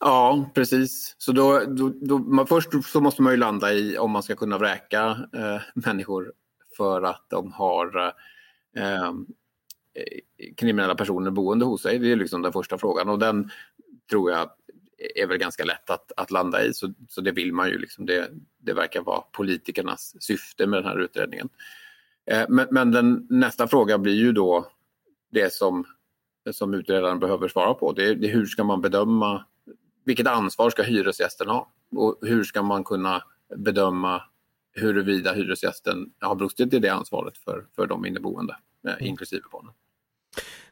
Ja, 0.00 0.50
precis. 0.54 1.14
Så 1.18 1.32
då, 1.32 1.60
då, 1.66 1.92
då 2.00 2.18
man, 2.18 2.46
först 2.46 2.68
så 2.84 3.00
måste 3.00 3.22
man 3.22 3.32
ju 3.32 3.36
landa 3.36 3.72
i 3.72 3.98
om 3.98 4.10
man 4.10 4.22
ska 4.22 4.36
kunna 4.36 4.58
vräka 4.58 5.18
eh, 5.36 5.60
människor 5.74 6.32
för 6.80 7.02
att 7.02 7.24
de 7.28 7.52
har 7.52 8.14
eh, 8.76 9.08
eh, 9.08 10.52
kriminella 10.56 10.94
personer 10.94 11.30
boende 11.30 11.64
hos 11.64 11.82
sig. 11.82 11.98
Det 11.98 12.12
är 12.12 12.16
liksom 12.16 12.42
den 12.42 12.52
första 12.52 12.78
frågan 12.78 13.08
och 13.08 13.18
den 13.18 13.50
tror 14.10 14.30
jag 14.30 14.50
är 15.14 15.26
väl 15.26 15.38
ganska 15.38 15.64
lätt 15.64 15.90
att, 15.90 16.12
att 16.16 16.30
landa 16.30 16.64
i. 16.64 16.74
Så, 16.74 16.92
så 17.08 17.20
det 17.20 17.32
vill 17.32 17.52
man 17.52 17.68
ju. 17.68 17.78
Liksom. 17.78 18.06
Det, 18.06 18.30
det 18.58 18.72
verkar 18.72 19.00
vara 19.00 19.20
politikernas 19.20 20.14
syfte 20.20 20.66
med 20.66 20.78
den 20.82 20.90
här 20.90 21.00
utredningen. 21.00 21.48
Eh, 22.30 22.44
men, 22.48 22.68
men 22.70 22.92
den, 22.92 23.26
nästa 23.30 23.68
fråga 23.68 23.98
blir 23.98 24.14
ju 24.14 24.32
då 24.32 24.66
det 25.30 25.52
som, 25.52 25.84
som 26.52 26.74
utredaren 26.74 27.18
behöver 27.18 27.48
svara 27.48 27.74
på. 27.74 27.92
Det, 27.92 28.14
det 28.14 28.28
hur 28.28 28.46
ska 28.46 28.64
man 28.64 28.80
bedöma, 28.80 29.44
vilket 30.04 30.26
ansvar 30.26 30.70
ska 30.70 30.82
hyresgästen 30.82 31.48
ha? 31.48 31.72
Och 31.96 32.18
hur 32.22 32.44
ska 32.44 32.62
man 32.62 32.84
kunna 32.84 33.22
bedöma 33.56 34.22
huruvida 34.72 35.32
hyresgästen 35.32 36.06
har 36.20 36.34
brustit 36.34 36.74
i 36.74 36.78
det 36.78 36.88
ansvaret 36.88 37.38
för, 37.38 37.66
för 37.76 37.86
de 37.86 38.06
inneboende, 38.06 38.56
eh, 38.88 38.92
mm. 38.92 39.06
inklusive 39.06 39.42
barnen. 39.52 39.72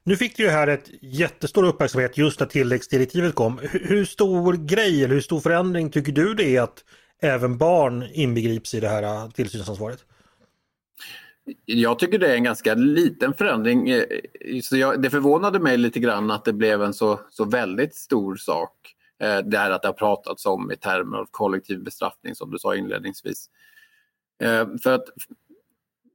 Nu 0.02 0.16
fick 0.16 0.36
du 0.36 0.42
ju 0.42 0.48
här 0.48 0.66
ett 0.66 0.90
jättestor 1.02 1.64
uppmärksamhet 1.64 2.18
just 2.18 2.40
när 2.40 2.46
tilläggsdirektivet 2.46 3.34
kom. 3.34 3.58
Hur 3.62 4.04
stor 4.04 4.52
grej 4.52 5.04
eller 5.04 5.14
hur 5.14 5.20
stor 5.20 5.40
förändring 5.40 5.90
tycker 5.90 6.12
du 6.12 6.34
det 6.34 6.56
är 6.56 6.62
att 6.62 6.84
även 7.22 7.58
barn 7.58 8.04
inbegrips 8.12 8.74
i 8.74 8.80
det 8.80 8.88
här 8.88 9.02
eh, 9.02 9.30
tillsynsansvaret? 9.30 10.04
Jag 11.64 11.98
tycker 11.98 12.18
det 12.18 12.28
är 12.28 12.34
en 12.34 12.44
ganska 12.44 12.74
liten 12.74 13.34
förändring. 13.34 13.90
Eh, 13.90 14.02
så 14.62 14.76
jag, 14.76 15.02
det 15.02 15.10
förvånade 15.10 15.58
mig 15.58 15.76
lite 15.76 16.00
grann 16.00 16.30
att 16.30 16.44
det 16.44 16.52
blev 16.52 16.82
en 16.82 16.94
så, 16.94 17.20
så 17.30 17.44
väldigt 17.44 17.94
stor 17.94 18.36
sak. 18.36 18.94
Det 19.44 19.58
här 19.58 19.70
att 19.70 19.82
det 19.82 19.88
har 19.88 19.92
pratats 19.92 20.46
om 20.46 20.72
i 20.72 20.76
termer 20.76 21.18
av 21.18 21.26
kollektiv 21.30 21.82
bestraffning 21.84 22.34
som 22.34 22.50
du 22.50 22.58
sa 22.58 22.76
inledningsvis. 22.76 23.50
Eh, 24.42 24.68
för 24.82 24.92
att, 24.92 25.04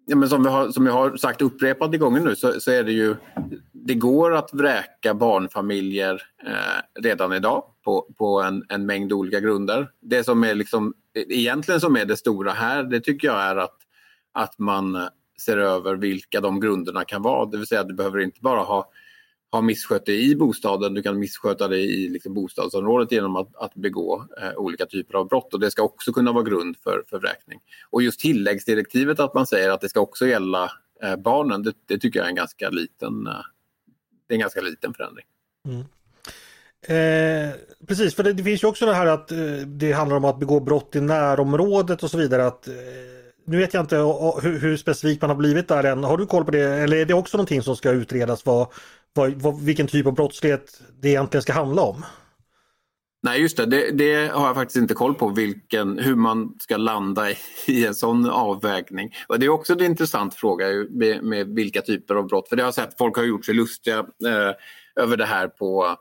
ja, 0.05 0.15
men 0.15 0.29
som, 0.29 0.43
vi 0.43 0.49
har, 0.49 0.69
som 0.69 0.85
jag 0.85 0.93
har 0.93 1.17
sagt 1.17 1.41
upprepade 1.41 1.97
gånger 1.97 2.21
nu 2.21 2.35
så, 2.35 2.59
så, 2.59 2.71
är 2.71 2.83
det 2.83 2.91
ju, 2.91 3.15
det 3.71 3.93
går 3.93 4.35
att 4.35 4.53
vräka 4.53 5.13
barnfamiljer 5.13 6.21
eh, 6.45 7.01
redan 7.01 7.33
idag 7.33 7.63
på, 7.83 8.13
på 8.17 8.41
en, 8.41 8.65
en, 8.69 8.85
mängd 8.85 9.13
olika 9.13 9.39
grunder. 9.39 9.89
Det 10.01 10.23
som 10.23 10.43
är 10.43 10.55
liksom, 10.55 10.93
egentligen 11.29 11.81
som 11.81 11.95
är 11.95 12.05
det 12.05 12.17
stora 12.17 12.51
här, 12.51 12.83
det 12.83 12.99
tycker 12.99 13.27
jag 13.27 13.41
är 13.41 13.55
att, 13.55 13.77
att 14.31 14.59
man 14.59 15.07
ser 15.41 15.57
över 15.57 15.95
vilka 15.95 16.41
de 16.41 16.59
grunderna 16.59 17.03
kan 17.03 17.21
vara. 17.21 17.45
Det 17.45 17.57
vill 17.57 17.67
säga, 17.67 17.83
du 17.83 17.93
behöver 17.93 18.19
inte 18.19 18.39
bara 18.41 18.61
ha 18.61 18.89
har 19.53 19.61
misskött 19.61 20.05
dig 20.05 20.31
i 20.31 20.35
bostaden, 20.35 20.93
du 20.93 21.03
kan 21.03 21.19
missköta 21.19 21.67
dig 21.67 22.03
i 22.03 22.09
liksom 22.09 22.33
bostadsområdet 22.33 23.11
genom 23.11 23.35
att, 23.35 23.55
att 23.55 23.75
begå 23.75 24.25
eh, 24.41 24.57
olika 24.57 24.85
typer 24.85 25.17
av 25.17 25.27
brott 25.27 25.53
och 25.53 25.59
det 25.59 25.71
ska 25.71 25.83
också 25.83 26.13
kunna 26.13 26.31
vara 26.31 26.43
grund 26.43 26.77
för, 26.83 27.03
för 27.09 27.19
vräkning. 27.19 27.59
Och 27.89 28.01
just 28.01 28.19
tilläggsdirektivet 28.19 29.19
att 29.19 29.33
man 29.33 29.47
säger 29.47 29.69
att 29.69 29.81
det 29.81 29.89
ska 29.89 29.99
också 29.99 30.27
gälla 30.27 30.71
eh, 31.03 31.15
barnen, 31.15 31.63
det, 31.63 31.73
det, 31.85 31.97
tycker 31.97 32.19
jag 32.19 32.25
är 32.25 32.29
en 32.29 32.35
ganska 32.35 32.69
liten, 32.69 33.27
eh, 33.27 33.33
det 34.27 34.33
är 34.33 34.35
en 34.35 34.39
ganska 34.39 34.61
liten 34.61 34.93
förändring. 34.93 35.25
Mm. 35.67 35.83
Eh, 36.87 37.53
precis, 37.87 38.15
för 38.15 38.23
det, 38.23 38.33
det, 38.33 38.43
finns 38.43 38.63
ju 38.63 38.67
också 38.67 38.85
det 38.85 38.93
här 38.93 39.05
att 39.05 39.31
eh, 39.31 39.37
det 39.67 39.91
handlar 39.91 40.17
om 40.17 40.25
att 40.25 40.39
begå 40.39 40.59
brott 40.59 40.95
i 40.95 41.01
närområdet 41.01 42.03
och 42.03 42.11
så 42.11 42.17
vidare. 42.17 42.47
Att, 42.47 42.67
eh, 42.67 42.73
nu 43.45 43.57
vet 43.57 43.73
jag 43.73 43.83
inte 43.83 43.97
hur, 43.97 44.59
hur 44.59 44.77
specifik 44.77 45.21
man 45.21 45.29
har 45.29 45.37
blivit 45.37 45.67
där 45.67 45.83
än. 45.83 46.03
Har 46.03 46.17
du 46.17 46.25
koll 46.25 46.45
på 46.45 46.51
det? 46.51 46.63
Eller 46.63 46.97
är 46.97 47.05
det 47.05 47.13
också 47.13 47.37
någonting 47.37 47.61
som 47.61 47.75
ska 47.75 47.91
utredas? 47.91 48.45
Vad, 48.45 48.67
vad, 49.13 49.33
vad, 49.33 49.61
vilken 49.61 49.87
typ 49.87 50.05
av 50.05 50.13
brottslighet 50.13 50.81
det 51.01 51.09
egentligen 51.09 51.41
ska 51.41 51.53
handla 51.53 51.81
om? 51.81 52.05
Nej, 53.23 53.41
just 53.41 53.57
det. 53.57 53.65
det. 53.65 53.91
det. 53.91 54.31
har 54.31 54.47
jag 54.47 54.55
faktiskt 54.55 54.77
inte 54.77 54.93
koll 54.93 55.15
på 55.15 55.29
vilken, 55.29 55.99
hur 55.99 56.15
man 56.15 56.55
ska 56.59 56.77
landa 56.77 57.31
i, 57.31 57.35
i 57.67 57.85
en 57.85 57.95
sån 57.95 58.29
avvägning. 58.29 59.15
Och 59.27 59.39
det 59.39 59.45
är 59.45 59.49
också 59.49 59.73
en 59.73 59.81
intressant 59.81 60.35
fråga 60.35 60.65
med, 60.89 61.23
med, 61.23 61.47
vilka 61.55 61.81
typer 61.81 62.15
av 62.15 62.27
brott. 62.27 62.49
För 62.49 62.55
det 62.55 62.61
har 62.61 62.67
jag 62.67 62.73
sett, 62.73 62.97
folk 62.97 63.15
har 63.15 63.23
gjort 63.23 63.45
sig 63.45 63.55
lustiga 63.55 63.99
eh, 63.99 64.51
över 64.95 65.17
det 65.17 65.25
här 65.25 65.47
på, 65.47 65.97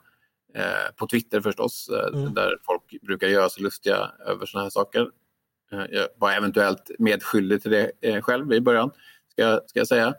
eh, 0.55 0.95
på 0.97 1.07
Twitter 1.07 1.41
förstås. 1.41 1.89
Eh, 1.89 2.21
mm. 2.21 2.35
Där 2.35 2.59
folk 2.67 3.03
brukar 3.03 3.29
göra 3.29 3.49
sig 3.49 3.63
lustiga 3.63 4.11
över 4.27 4.47
såna 4.47 4.63
här 4.63 4.71
saker. 4.71 5.09
Eh, 5.73 5.85
jag 5.91 6.09
var 6.17 6.33
eventuellt 6.33 6.91
medskyldig 6.99 7.63
till 7.63 7.71
det 7.71 7.91
eh, 8.01 8.21
själv 8.21 8.53
i 8.53 8.61
början, 8.61 8.91
ska, 9.33 9.61
ska 9.67 9.79
jag 9.79 9.89
säga. 9.89 10.15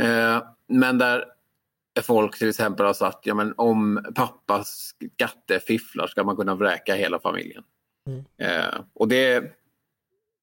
Eh, 0.00 0.42
men 0.68 0.98
där 0.98 1.24
folk 2.02 2.38
till 2.38 2.48
exempel 2.48 2.86
har 2.86 2.94
sagt 2.94 3.26
ja, 3.26 3.34
men 3.34 3.54
om 3.56 4.04
pappa 4.14 4.64
skattefifflar 4.64 6.06
ska 6.06 6.24
man 6.24 6.36
kunna 6.36 6.54
vräka 6.54 6.94
hela 6.94 7.18
familjen. 7.18 7.62
Mm. 8.06 8.24
Eh, 8.38 8.74
och 8.94 9.08
det, 9.08 9.44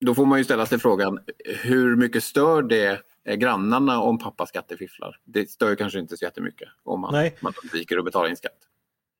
då 0.05 0.15
får 0.15 0.25
man 0.25 0.37
ju 0.37 0.43
ställa 0.43 0.65
sig 0.65 0.79
frågan 0.79 1.19
hur 1.45 1.95
mycket 1.95 2.23
stör 2.23 2.61
det 2.61 3.01
grannarna 3.35 4.01
om 4.01 4.17
pappa 4.17 4.45
skattefifflar? 4.45 5.19
Det 5.25 5.49
stör 5.49 5.75
kanske 5.75 5.99
inte 5.99 6.17
så 6.17 6.25
jättemycket 6.25 6.69
om 6.83 7.01
man, 7.01 7.13
Nej. 7.13 7.37
man 7.39 7.53
undviker 7.63 7.97
att 7.97 8.05
betala 8.05 8.29
in 8.29 8.37
skatt. 8.37 8.57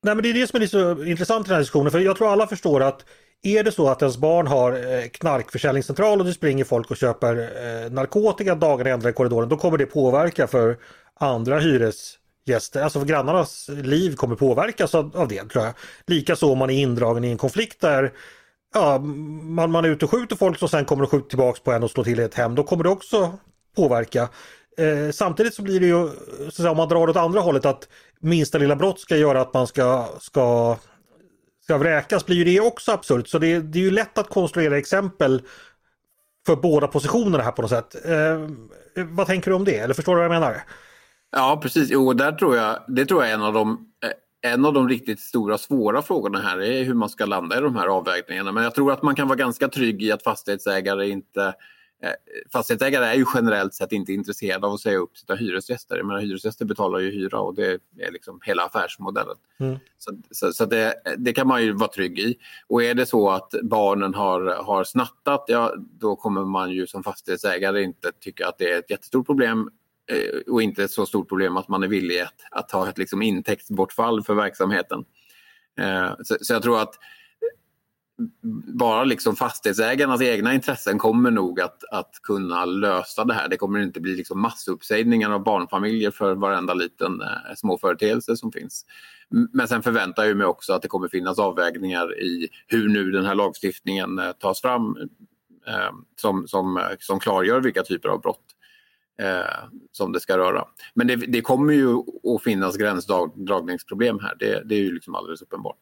Nej 0.03 0.15
men 0.15 0.23
det 0.23 0.29
är 0.29 0.33
det 0.33 0.47
som 0.47 0.61
är 0.61 0.67
så 0.67 1.03
intressant 1.03 1.47
i 1.47 1.49
den 1.49 1.55
här 1.55 1.61
diskussionen 1.61 1.91
för 1.91 1.99
jag 1.99 2.17
tror 2.17 2.31
alla 2.31 2.47
förstår 2.47 2.81
att 2.81 3.05
är 3.41 3.63
det 3.63 3.71
så 3.71 3.89
att 3.89 4.01
ens 4.01 4.17
barn 4.17 4.47
har 4.47 4.71
eh, 4.71 5.07
knarkförsäljningscentral 5.07 6.19
och 6.19 6.25
det 6.25 6.33
springer 6.33 6.63
folk 6.63 6.91
och 6.91 6.97
köper 6.97 7.35
eh, 7.35 7.91
narkotika 7.91 8.55
dagarna 8.55 9.07
i 9.07 9.09
i 9.09 9.13
korridoren 9.13 9.49
då 9.49 9.57
kommer 9.57 9.77
det 9.77 9.85
påverka 9.85 10.47
för 10.47 10.77
andra 11.13 11.59
hyres 11.59 12.18
gäster, 12.49 12.81
alltså 12.81 13.03
grannarnas 13.03 13.69
liv 13.69 14.15
kommer 14.15 14.35
påverkas 14.35 14.95
av, 14.95 15.17
av 15.17 15.27
det 15.27 15.49
tror 15.49 15.63
jag. 15.63 15.73
Likaså 16.07 16.51
om 16.51 16.57
man 16.57 16.69
är 16.69 16.81
indragen 16.81 17.23
i 17.23 17.31
en 17.31 17.37
konflikt 17.37 17.81
där 17.81 18.13
ja, 18.73 18.99
man, 19.43 19.71
man 19.71 19.85
är 19.85 19.89
ute 19.89 20.05
och 20.05 20.11
skjuter 20.11 20.35
folk 20.35 20.59
som 20.59 20.69
sen 20.69 20.85
kommer 20.85 21.03
att 21.03 21.09
skjuta 21.09 21.29
tillbaks 21.29 21.59
på 21.59 21.71
en 21.71 21.83
och 21.83 21.91
slå 21.91 22.03
till 22.03 22.19
i 22.19 22.23
ett 22.23 22.35
hem, 22.35 22.55
då 22.55 22.63
kommer 22.63 22.83
det 22.83 22.89
också 22.89 23.33
påverka. 23.75 24.29
Eh, 24.77 25.11
samtidigt 25.11 25.53
så 25.53 25.61
blir 25.61 25.79
det 25.79 25.85
ju, 25.85 26.09
så 26.45 26.51
säga, 26.51 26.71
om 26.71 26.77
man 26.77 26.89
drar 26.89 27.09
åt 27.09 27.15
andra 27.15 27.39
hållet 27.39 27.65
att 27.65 27.87
minsta 28.19 28.57
lilla 28.57 28.75
brott 28.75 28.99
ska 28.99 29.17
göra 29.17 29.41
att 29.41 29.53
man 29.53 29.67
ska, 29.67 30.09
ska, 30.19 30.77
ska 31.63 31.77
vräkas 31.77 32.25
blir 32.25 32.35
ju 32.37 32.43
det 32.43 32.59
också 32.59 32.91
absurt. 32.91 33.27
Så 33.27 33.39
det, 33.39 33.59
det 33.59 33.79
är 33.79 33.83
ju 33.83 33.91
lätt 33.91 34.17
att 34.17 34.29
konstruera 34.29 34.77
exempel 34.77 35.41
för 36.45 36.55
båda 36.55 36.87
positionerna 36.87 37.43
här 37.43 37.51
på 37.51 37.61
något 37.61 37.71
sätt. 37.71 38.05
Eh, 38.05 38.49
vad 38.95 39.27
tänker 39.27 39.51
du 39.51 39.55
om 39.55 39.65
det? 39.65 39.77
Eller 39.77 39.93
förstår 39.93 40.15
du 40.15 40.17
vad 40.17 40.25
jag 40.25 40.41
menar? 40.41 40.61
Ja, 41.31 41.59
precis. 41.63 41.89
Jo, 41.91 42.13
där 42.13 42.31
tror 42.31 42.55
jag, 42.55 42.79
det 42.87 43.05
tror 43.05 43.21
jag 43.21 43.29
är 43.29 43.33
en 43.33 43.43
av 43.43 43.53
de 43.53 43.91
eh, 44.03 44.11
en 44.41 44.65
av 44.65 44.73
de 44.73 44.89
riktigt 44.89 45.19
stora 45.19 45.57
svåra 45.57 46.01
frågorna 46.01 46.39
här 46.39 46.61
är 46.61 46.83
hur 46.83 46.93
man 46.93 47.09
ska 47.09 47.25
landa 47.25 47.57
i 47.57 47.61
de 47.61 47.75
här 47.75 47.87
avvägningarna. 47.87 48.51
Men 48.51 48.63
jag 48.63 48.75
tror 48.75 48.91
att 48.91 49.03
man 49.03 49.15
kan 49.15 49.27
vara 49.27 49.37
ganska 49.37 49.67
trygg 49.67 50.03
i 50.03 50.11
att 50.11 50.23
fastighetsägare 50.23 51.09
inte 51.09 51.53
eh, 52.03 52.11
Fastighetsägare 52.51 53.05
är 53.05 53.13
ju 53.13 53.25
generellt 53.35 53.73
sett 53.73 53.91
inte 53.91 54.13
intresserade 54.13 54.67
av 54.67 54.73
att 54.73 54.79
säga 54.79 54.97
upp 54.97 55.17
sina 55.17 55.35
hyresgäster. 55.35 55.97
Jag 55.97 56.05
menar, 56.05 56.19
hyresgäster 56.19 56.65
betalar 56.65 56.99
ju 56.99 57.11
hyra 57.11 57.39
och 57.39 57.55
det 57.55 57.67
är 57.97 58.11
liksom 58.11 58.39
hela 58.45 58.63
affärsmodellen. 58.63 59.35
Mm. 59.59 59.77
Så, 59.97 60.11
så, 60.31 60.53
så 60.53 60.65
det, 60.65 60.95
det, 61.17 61.33
kan 61.33 61.47
man 61.47 61.63
ju 61.63 61.73
vara 61.73 61.89
trygg 61.89 62.19
i. 62.19 62.35
Och 62.67 62.83
är 62.83 62.93
det 62.93 63.05
så 63.05 63.29
att 63.29 63.53
barnen 63.63 64.13
har, 64.13 64.63
har 64.63 64.83
snattat, 64.83 65.43
ja, 65.47 65.73
då 65.77 66.15
kommer 66.15 66.45
man 66.45 66.71
ju 66.71 66.87
som 66.87 67.03
fastighetsägare 67.03 67.83
inte 67.83 68.11
tycka 68.19 68.47
att 68.47 68.57
det 68.57 68.71
är 68.71 68.79
ett 68.79 68.91
jättestort 68.91 69.25
problem 69.25 69.69
Eh, 70.09 70.53
och 70.53 70.61
inte 70.61 70.83
ett 70.83 70.91
så 70.91 71.05
stort 71.05 71.29
problem 71.29 71.57
att 71.57 71.67
man 71.67 71.83
är 71.83 71.87
villig 71.87 72.19
att, 72.19 72.41
att 72.51 72.69
ta 72.69 72.89
ett 72.89 72.97
liksom 72.97 73.21
intäktsbortfall 73.21 74.23
för 74.23 74.33
verksamheten. 74.33 75.05
Eh, 75.79 76.11
så, 76.23 76.37
så, 76.41 76.53
jag 76.53 76.63
tror 76.63 76.81
att 76.81 76.95
bara 78.79 79.03
liksom 79.03 79.35
fastighetsägarnas 79.35 80.21
egna 80.21 80.53
intressen 80.53 80.97
kommer 80.97 81.31
nog 81.31 81.61
att, 81.61 81.83
att 81.91 82.11
kunna 82.23 82.65
lösa 82.65 83.25
det 83.25 83.33
här. 83.33 83.47
Det 83.47 83.57
kommer 83.57 83.79
inte 83.79 83.99
bli 83.99 84.15
liksom 84.15 84.41
massuppsägningar 84.41 85.31
av 85.31 85.43
barnfamiljer 85.43 86.11
för 86.11 86.35
varenda 86.35 86.73
liten 86.73 87.21
eh, 87.21 87.55
småföreteelse 87.55 88.37
som 88.37 88.51
finns. 88.51 88.85
Men 89.53 89.67
sen 89.67 89.83
förväntar 89.83 90.23
jag 90.23 90.37
mig 90.37 90.47
också 90.47 90.73
att 90.73 90.81
det 90.81 90.87
kommer 90.87 91.07
finnas 91.07 91.39
avvägningar 91.39 92.19
i 92.19 92.49
hur 92.67 92.89
nu 92.89 93.11
den 93.11 93.25
här 93.25 93.35
lagstiftningen 93.35 94.19
eh, 94.19 94.31
tas 94.31 94.61
fram 94.61 94.97
eh, 95.67 95.91
som, 96.15 96.47
som, 96.47 96.77
eh, 96.77 96.83
som 96.99 97.19
klargör 97.19 97.61
vilka 97.61 97.83
typer 97.83 98.09
av 98.09 98.21
brott 98.21 98.55
eh, 99.19 99.69
som 99.91 100.11
det 100.11 100.19
ska 100.19 100.37
röra. 100.37 100.65
Men 100.93 101.07
det, 101.07 101.15
det, 101.15 101.41
kommer 101.41 101.73
ju 101.73 101.95
att 102.35 102.43
finnas 102.43 102.77
gränsdragningsproblem 102.77 104.19
här. 104.19 104.35
Det, 104.39 104.63
det 104.65 104.75
är 104.75 104.79
ju 104.79 104.93
liksom 104.93 105.15
alldeles 105.15 105.41
uppenbart. 105.41 105.79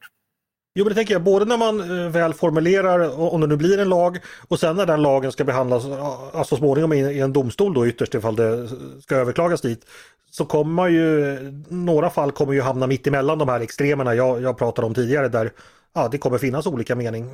Jo 0.76 0.86
men 0.86 0.90
det 0.90 0.96
tänker 0.96 1.14
jag, 1.14 1.24
både 1.24 1.46
när 1.46 1.58
man 1.58 1.80
eh, 1.80 2.10
väl 2.10 2.34
formulerar, 2.34 3.20
om 3.34 3.42
det 3.42 3.48
nu 3.48 3.58
blir 3.58 3.80
en 3.80 3.90
lag, 3.90 4.20
och 4.48 4.60
sen 4.60 4.76
när 4.76 4.86
den 4.86 5.02
lagen 5.02 5.32
ska 5.32 5.44
behandlas 5.44 5.86
eh, 5.86 6.36
alltså 6.36 6.56
småningom 6.56 6.94
i 6.94 7.20
en 7.20 7.34
domstol 7.34 7.74
då 7.74 7.88
ytterst 7.88 8.16
ifall 8.16 8.36
det 8.36 8.70
ska 9.02 9.16
överklagas 9.16 9.62
dit. 9.62 9.86
Så 10.32 10.46
kommer 10.46 10.88
ju, 10.88 11.38
några 11.68 12.10
fall 12.10 12.32
kommer 12.32 12.54
ju 12.54 12.62
hamna 12.62 12.88
mitt 12.88 13.08
emellan 13.08 13.38
de 13.38 13.50
här 13.50 13.60
extremerna 13.60 14.16
jag, 14.16 14.42
jag 14.42 14.58
pratade 14.58 14.88
om 14.88 14.94
tidigare 14.94 15.28
där 15.28 15.52
ja, 15.94 16.08
det 16.08 16.18
kommer 16.18 16.38
finnas 16.38 16.68
olika 16.68 16.96
mening. 16.96 17.30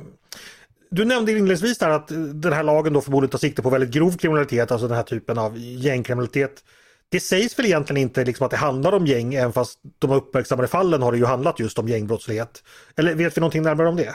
Du 0.90 1.04
nämnde 1.04 1.32
inledningsvis 1.32 1.78
där 1.78 1.90
att 1.90 2.08
den 2.34 2.52
här 2.52 2.62
lagen 2.62 2.92
då 2.92 3.00
förmodligen 3.00 3.30
tar 3.30 3.38
sikte 3.38 3.62
på 3.62 3.70
väldigt 3.70 3.90
grov 3.90 4.16
kriminalitet, 4.16 4.72
alltså 4.72 4.88
den 4.88 4.96
här 4.96 5.04
typen 5.04 5.38
av 5.38 5.58
gängkriminalitet. 5.58 6.64
Det 7.08 7.20
sägs 7.20 7.58
väl 7.58 7.66
egentligen 7.66 8.02
inte 8.02 8.24
liksom 8.24 8.44
att 8.44 8.50
det 8.50 8.56
handlar 8.56 8.92
om 8.92 9.06
gäng, 9.06 9.34
även 9.34 9.52
fast 9.52 9.80
de 9.98 10.10
uppmärksammade 10.10 10.68
fallen 10.68 11.02
har 11.02 11.12
det 11.12 11.18
ju 11.18 11.24
handlat 11.24 11.60
just 11.60 11.78
om 11.78 11.88
gängbrottslighet. 11.88 12.62
Eller 12.96 13.14
vet 13.14 13.36
vi 13.36 13.40
någonting 13.40 13.62
närmare 13.62 13.88
om 13.88 13.96
det? 13.96 14.14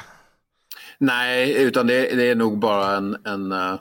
Nej, 0.97 1.63
utan 1.63 1.87
det, 1.87 2.15
det 2.15 2.29
är 2.29 2.35
nog 2.35 2.59
bara 2.59 2.97
en... 2.97 3.17
en 3.25 3.51
uh, 3.51 3.79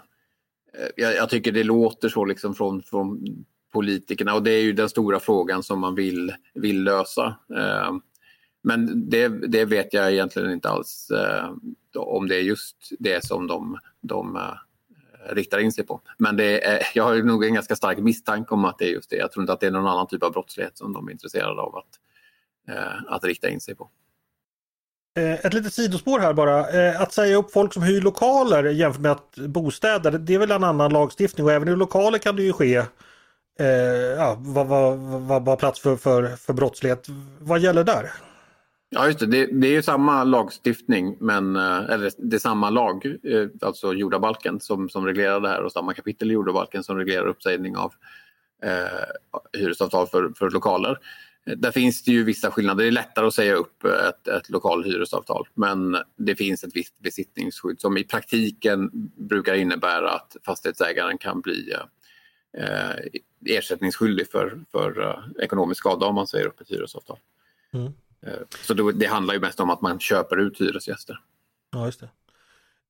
jag, 0.97 1.15
jag, 1.17 1.31
tycker 1.31 1.53
det 1.53 1.65
låter 1.65 2.09
så 2.09 2.25
liksom 2.25 2.55
från, 2.55 2.83
från 2.83 3.21
politikerna 3.73 4.35
och 4.35 4.43
det 4.43 4.51
är 4.51 4.63
ju 4.63 4.73
den 4.73 4.89
stora 4.89 5.21
frågan 5.21 5.63
som 5.63 5.81
man 5.81 5.95
vill, 5.95 6.33
vill 6.55 6.85
lösa. 6.85 7.27
Uh, 7.57 7.99
men 8.63 9.11
det, 9.11 9.29
det, 9.29 9.65
vet 9.65 9.95
jag 9.95 10.13
egentligen 10.13 10.51
inte 10.51 10.69
alls 10.69 11.11
eh, 11.11 11.53
om 11.97 12.29
det 12.29 12.37
är 12.37 12.41
just 12.41 12.77
det 12.99 13.25
som 13.25 13.47
de, 13.47 13.79
de 14.01 14.37
eh, 14.37 14.43
riktar 15.35 15.59
in 15.59 15.73
sig 15.73 15.87
på. 15.87 16.01
Men 16.19 16.37
det 16.37 16.67
är, 16.67 16.83
jag 16.95 17.05
har 17.05 17.17
nog 17.17 17.45
en 17.45 17.55
ganska 17.55 17.77
stark 17.77 17.99
misstanke 17.99 18.55
om 18.55 18.65
att 18.65 18.79
det 18.79 18.85
är 18.85 18.91
just 18.91 19.11
det. 19.11 19.17
Jag 19.17 19.33
tror 19.33 19.43
inte 19.43 19.53
att 19.53 19.61
det 19.61 19.67
är 19.67 19.71
någon 19.71 19.87
annan 19.87 20.07
typ 20.07 20.23
av 20.23 20.33
brottslighet 20.33 20.79
som 20.79 20.93
de 20.93 21.09
är 21.09 21.13
intresserade 21.13 21.61
av 21.61 21.77
att, 21.77 21.99
eh, 22.69 23.13
att 23.13 23.25
rikta 23.25 23.49
in 23.49 23.61
sig 23.61 23.75
på. 23.75 23.91
Eh, 25.17 25.33
ett 25.33 25.55
litet 25.55 25.75
sidospår 25.75 26.19
här 26.19 26.33
bara. 26.33 26.71
Eh, 26.71 27.01
att 27.01 27.13
säga 27.13 27.37
upp 27.37 27.53
folk 27.53 27.73
som 27.73 27.83
hyr 27.83 28.01
lokaler 28.01 28.65
jämfört 28.65 29.03
med 29.03 29.13
att 29.13 29.37
bostäder, 29.37 30.11
det 30.11 30.35
är 30.35 30.39
väl 30.39 30.51
en 30.51 30.65
annan 30.65 30.93
lagstiftning 30.93 31.47
och 31.47 31.53
även 31.53 31.69
i 31.69 31.77
lokaler 31.77 32.19
kan 32.19 32.37
det 32.37 32.43
ju 32.43 32.53
ske 32.53 32.77
eh, 33.59 33.67
ja, 34.17 34.37
vad, 34.39 34.67
vad, 34.67 34.99
vad, 34.99 35.45
vad 35.45 35.59
plats 35.59 35.81
för, 35.81 35.97
för, 35.97 36.37
för 36.37 36.53
brottslighet. 36.53 37.07
Vad 37.39 37.61
gäller 37.61 37.85
där? 37.85 38.11
Ja, 38.91 39.07
just 39.07 39.19
det. 39.19 39.27
Det, 39.27 39.47
det 39.47 39.67
är 39.67 39.73
ju 39.73 39.83
samma 39.83 40.25
lagstiftning, 40.25 41.17
men, 41.21 41.57
eh, 41.57 41.91
eller 41.91 42.13
det 42.19 42.37
är 42.37 42.41
samma 42.41 42.71
lag, 42.71 43.07
eh, 43.07 43.47
alltså 43.61 43.95
jordabalken 43.95 44.61
som, 44.61 44.89
som 44.89 45.07
reglerar 45.07 45.41
det 45.41 45.49
här 45.49 45.63
och 45.63 45.73
samma 45.73 45.95
kapitel 45.95 46.31
i 46.31 46.35
jordabalken 46.35 46.85
som 46.85 46.97
reglerar 46.97 47.27
uppsägning 47.27 47.77
av 47.77 47.95
eh, 48.63 49.59
hyresavtal 49.61 50.07
för, 50.07 50.33
för 50.37 50.51
lokaler. 50.51 50.99
Där 51.57 51.71
finns 51.71 52.03
det 52.03 52.13
ju 52.13 52.25
vissa 52.25 52.51
skillnader. 52.51 52.85
Det 52.85 52.89
är 52.89 52.93
lättare 52.93 53.27
att 53.27 53.35
säga 53.35 53.55
upp 53.55 53.85
ett, 53.85 54.29
ett 54.29 54.51
lokal 54.51 54.85
hyresavtal 54.85 55.49
men 55.55 55.97
det 56.17 56.37
finns 56.37 56.65
ett 56.65 56.77
visst 56.77 56.99
besittningsskydd 56.99 57.81
som 57.81 57.97
i 57.97 58.05
praktiken 58.05 58.91
brukar 59.17 59.55
innebära 59.55 60.11
att 60.11 60.37
fastighetsägaren 60.47 61.19
kan 61.19 61.41
bli 61.41 61.73
eh, 61.73 62.65
eh 62.65 62.97
ersättningsskyldig 63.47 64.31
för, 64.31 64.61
för 64.73 65.03
eh, 65.03 65.45
ekonomisk 65.45 65.79
skada 65.79 66.07
om 66.07 66.15
man 66.15 66.27
säger 66.27 66.47
upp 66.47 66.61
ett 66.61 66.71
hyresavtal. 66.71 67.19
Mm. 67.73 67.93
Eh, 68.27 68.33
så 68.63 68.75
det 68.75 69.07
handlar 69.07 69.35
ju 69.35 69.41
mest 69.41 69.61
om 69.61 69.71
att 69.71 69.81
man 69.81 70.01
köper 70.01 70.37
ut 70.37 70.61
hyresgäster. 70.61 71.21
Ja, 71.73 71.87
just 71.87 72.01
det. 72.01 72.09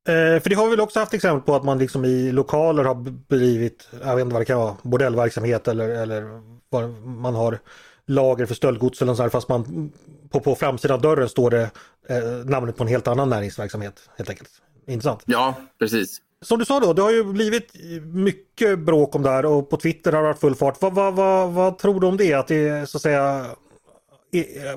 Eh, 0.08 0.40
för 0.42 0.50
det 0.50 0.56
har 0.56 0.64
vi 0.64 0.70
väl 0.70 0.80
också 0.80 1.00
haft 1.00 1.14
exempel 1.14 1.46
på 1.46 1.54
att 1.54 1.64
man 1.64 1.78
liksom 1.78 2.04
i 2.04 2.32
lokaler 2.32 2.84
har 2.84 2.94
bedrivit, 2.94 3.88
jag 4.04 4.16
vet 4.16 4.22
inte 4.22 4.32
vad 4.32 4.42
det 4.42 4.46
kan 4.46 4.58
vara, 4.58 4.76
bordellverksamhet 4.82 5.68
eller, 5.68 5.88
eller 5.88 6.42
vad 6.70 6.90
man 7.04 7.34
har 7.34 7.58
lager 8.06 8.46
för 8.46 8.54
stöldgods 8.54 9.02
eller 9.02 9.14
så 9.14 9.30
fast 9.30 9.48
man 9.48 9.92
på, 10.30 10.40
på 10.40 10.54
framsidan 10.54 10.94
av 10.94 11.00
dörren 11.00 11.28
står 11.28 11.50
det 11.50 11.70
eh, 12.08 12.44
namnet 12.44 12.76
på 12.76 12.84
en 12.84 12.88
helt 12.88 13.08
annan 13.08 13.28
näringsverksamhet 13.28 14.10
helt 14.16 14.30
enkelt. 14.30 14.50
Intressant. 14.86 15.22
Ja, 15.26 15.54
precis. 15.78 16.20
Som 16.40 16.58
du 16.58 16.64
sa 16.64 16.80
då, 16.80 16.92
det 16.92 17.02
har 17.02 17.10
ju 17.10 17.24
blivit 17.24 17.72
mycket 18.04 18.78
bråk 18.78 19.14
om 19.14 19.22
det 19.22 19.30
här 19.30 19.46
och 19.46 19.70
på 19.70 19.76
Twitter 19.76 20.12
har 20.12 20.22
det 20.22 20.28
varit 20.28 20.40
full 20.40 20.54
fart. 20.54 20.82
Vad, 20.82 20.94
vad, 20.94 21.14
vad, 21.14 21.52
vad 21.52 21.78
tror 21.78 22.00
du 22.00 22.06
om 22.06 22.16
det? 22.16 22.34
Att 22.34 22.46
det 22.46 22.88
så 22.88 22.98
att 22.98 23.02
säga 23.02 23.46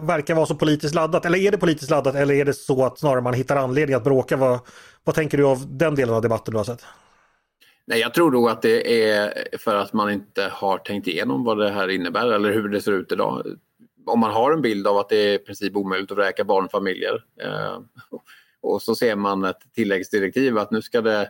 verkar 0.02 0.36
vara 0.36 0.46
så 0.46 0.56
politiskt 0.56 0.96
laddat? 0.96 1.26
Eller 1.26 1.38
är 1.38 1.52
det 1.52 1.58
politiskt 1.58 1.92
laddat 1.92 2.16
eller 2.16 2.34
är 2.34 2.46
det 2.46 2.54
så 2.54 2.86
att 2.86 3.00
snarare 3.00 3.22
man 3.22 3.34
hittar 3.34 3.56
anledning 3.56 3.96
att 3.96 4.04
bråka? 4.04 4.38
Vad, 4.38 4.60
vad 5.04 5.16
tänker 5.16 5.38
du 5.38 5.46
av 5.46 5.78
den 5.78 5.96
delen 5.96 6.16
av 6.16 6.22
debatten 6.22 6.52
du 6.52 6.58
har 6.58 6.64
sett? 6.64 6.86
Nej, 7.86 8.00
jag 8.00 8.14
tror 8.14 8.32
nog 8.32 8.50
att 8.50 8.62
det 8.62 9.04
är 9.10 9.34
för 9.58 9.76
att 9.76 9.94
man 9.94 10.12
inte 10.12 10.50
har 10.52 10.78
tänkt 10.78 11.08
igenom 11.08 11.44
vad 11.44 11.58
det 11.58 11.70
här 11.70 11.88
innebär 11.88 12.32
eller 12.32 12.54
hur 12.54 12.70
det 12.70 12.82
ser 12.82 12.92
ut 12.92 13.12
idag. 13.12 13.46
Om 14.06 14.20
man 14.20 14.32
har 14.32 14.52
en 14.52 14.62
bild 14.62 14.88
av 14.88 14.98
att 14.98 15.10
det 15.10 15.18
är 15.18 15.34
i 15.34 15.40
princip 15.40 15.76
omöjligt 15.76 16.12
att 16.12 16.18
vräka 16.18 16.44
barnfamiljer 16.44 17.24
eh, 17.42 17.80
och 18.62 18.82
så 18.82 18.96
ser 18.96 19.16
man 19.16 19.46
ett 19.46 19.62
tilläggsdirektiv 19.76 20.58
att 20.58 20.72
nu 20.72 20.82
ska 20.82 21.02
det 21.02 21.30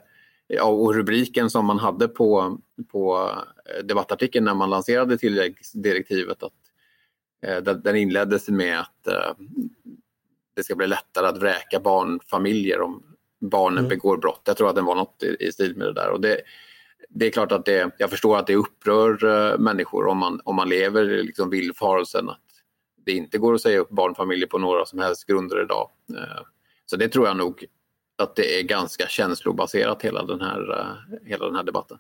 och 0.61 0.95
rubriken 0.95 1.49
som 1.49 1.65
man 1.65 1.79
hade 1.79 2.07
på, 2.07 2.57
på 2.91 3.31
debattartikeln 3.83 4.45
när 4.45 4.53
man 4.53 4.69
lanserade 4.69 5.17
tilläggsdirektivet 5.17 6.43
att 6.43 6.53
den 7.83 7.95
inleddes 7.95 8.50
med 8.50 8.79
att 8.79 9.07
eh, 9.07 9.33
det 10.55 10.63
ska 10.63 10.75
bli 10.75 10.88
lättare 10.88 11.27
att 11.27 11.38
vräka 11.38 11.79
barnfamiljer 11.79 12.81
om 12.81 13.03
barnen 13.39 13.77
mm. 13.77 13.89
begår 13.89 14.17
brott. 14.17 14.41
Jag 14.45 14.57
tror 14.57 14.69
att 14.69 14.75
det 14.75 14.81
var 14.81 14.95
något 14.95 15.24
i, 15.24 15.38
i 15.39 15.51
stil 15.51 15.77
med 15.77 15.88
det 15.88 15.93
där. 15.93 16.10
Och 16.10 16.21
det, 16.21 16.41
det 17.10 17.25
är 17.25 17.31
klart 17.31 17.51
att 17.51 17.65
det, 17.65 17.91
jag 17.98 18.10
förstår 18.10 18.38
att 18.38 18.48
det 18.48 18.55
upprör 18.55 19.25
uh, 19.25 19.60
människor 19.60 20.07
om 20.07 20.17
man, 20.17 20.41
om 20.43 20.55
man 20.55 20.69
lever 20.69 21.10
i 21.10 21.24
liksom 21.24 21.50
villfarelsen 21.50 22.29
att 22.29 22.41
det 23.05 23.12
inte 23.12 23.38
går 23.38 23.53
att 23.53 23.62
säga 23.62 23.79
upp 23.79 23.89
barnfamiljer 23.89 24.48
på 24.48 24.57
några 24.57 24.86
som 24.86 25.00
helst 25.00 25.27
grunder 25.27 25.63
idag. 25.63 25.89
Så 26.86 26.95
det 26.95 27.07
tror 27.07 27.27
jag 27.27 27.38
nog 27.38 27.65
att 28.17 28.36
det 28.36 28.60
är 28.60 28.63
ganska 28.63 29.07
känslobaserat 29.07 30.01
hela 30.01 30.24
den 30.24 30.41
här, 30.41 30.95
hela 31.25 31.45
den 31.45 31.55
här 31.55 31.63
debatten. 31.63 31.98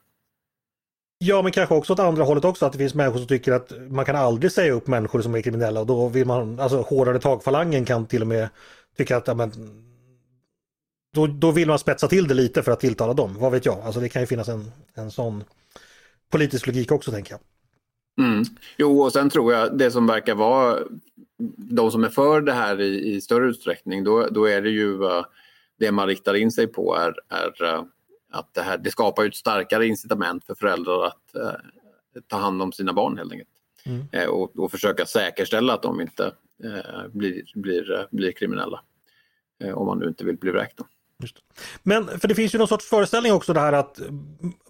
Ja 1.23 1.41
men 1.41 1.51
kanske 1.51 1.75
också 1.75 1.93
åt 1.93 1.99
andra 1.99 2.23
hållet 2.23 2.45
också 2.45 2.65
att 2.65 2.71
det 2.71 2.77
finns 2.77 2.93
människor 2.93 3.17
som 3.17 3.27
tycker 3.27 3.51
att 3.51 3.73
man 3.89 4.05
kan 4.05 4.15
aldrig 4.15 4.51
säga 4.51 4.73
upp 4.73 4.87
människor 4.87 5.21
som 5.21 5.35
är 5.35 5.41
kriminella 5.41 5.79
och 5.79 5.85
då 5.85 6.07
vill 6.07 6.27
man, 6.27 6.59
alltså 6.59 6.81
hårdare 6.81 7.19
tagfalangen 7.19 7.85
kan 7.85 8.05
till 8.05 8.21
och 8.21 8.27
med 8.27 8.49
tycka 8.97 9.17
att 9.17 9.27
ja, 9.27 9.33
men, 9.33 9.51
då, 11.13 11.27
då 11.27 11.51
vill 11.51 11.67
man 11.67 11.79
spetsa 11.79 12.07
till 12.07 12.27
det 12.27 12.33
lite 12.33 12.63
för 12.63 12.71
att 12.71 12.79
tilltala 12.79 13.13
dem. 13.13 13.35
Vad 13.39 13.51
vet 13.51 13.65
jag? 13.65 13.79
Alltså 13.79 13.99
det 13.99 14.09
kan 14.09 14.21
ju 14.21 14.25
finnas 14.25 14.49
en, 14.49 14.71
en 14.93 15.11
sån 15.11 15.43
politisk 16.31 16.67
logik 16.67 16.91
också 16.91 17.11
tänker 17.11 17.31
jag. 17.31 17.39
Mm. 18.25 18.43
Jo, 18.77 19.01
och 19.01 19.13
sen 19.13 19.29
tror 19.29 19.53
jag 19.53 19.77
det 19.77 19.91
som 19.91 20.07
verkar 20.07 20.35
vara 20.35 20.79
de 21.57 21.91
som 21.91 22.03
är 22.03 22.09
för 22.09 22.41
det 22.41 22.53
här 22.53 22.81
i, 22.81 23.15
i 23.15 23.21
större 23.21 23.49
utsträckning, 23.49 24.03
då, 24.03 24.27
då 24.31 24.45
är 24.45 24.61
det 24.61 24.69
ju 24.69 24.93
uh, 24.93 25.25
det 25.79 25.91
man 25.91 26.07
riktar 26.07 26.33
in 26.33 26.51
sig 26.51 26.67
på 26.67 26.95
är, 26.95 27.13
är 27.29 27.63
uh, 27.63 27.83
att 28.31 28.53
det, 28.53 28.61
här, 28.61 28.77
det 28.77 28.91
skapar 28.91 29.25
ett 29.25 29.35
starkare 29.35 29.87
incitament 29.87 30.45
för 30.45 30.55
föräldrar 30.55 31.05
att 31.05 31.35
uh, 31.35 31.51
ta 32.27 32.37
hand 32.37 32.61
om 32.61 32.71
sina 32.71 32.93
barn 32.93 33.17
helt 33.17 33.31
enkelt. 33.31 33.49
Mm. 33.83 34.29
Och, 34.29 34.59
och, 34.59 34.71
försöka 34.71 35.05
säkerställa 35.05 35.73
att 35.73 35.83
de 35.83 36.01
inte 36.01 36.33
blir, 37.11 37.43
blir, 37.55 38.07
blir 38.11 38.31
kriminella. 38.31 38.81
Om 39.73 39.85
man 39.85 39.99
nu 39.99 40.07
inte 40.07 40.25
vill 40.25 40.37
bli 40.37 40.51
vräkt. 40.51 40.79
Men 41.83 42.19
för 42.19 42.27
det 42.27 42.35
finns 42.35 42.55
ju 42.55 42.59
någon 42.59 42.67
sorts 42.67 42.85
föreställning 42.85 43.33
också 43.33 43.53
det 43.53 43.59
här 43.59 43.73
att 43.73 43.99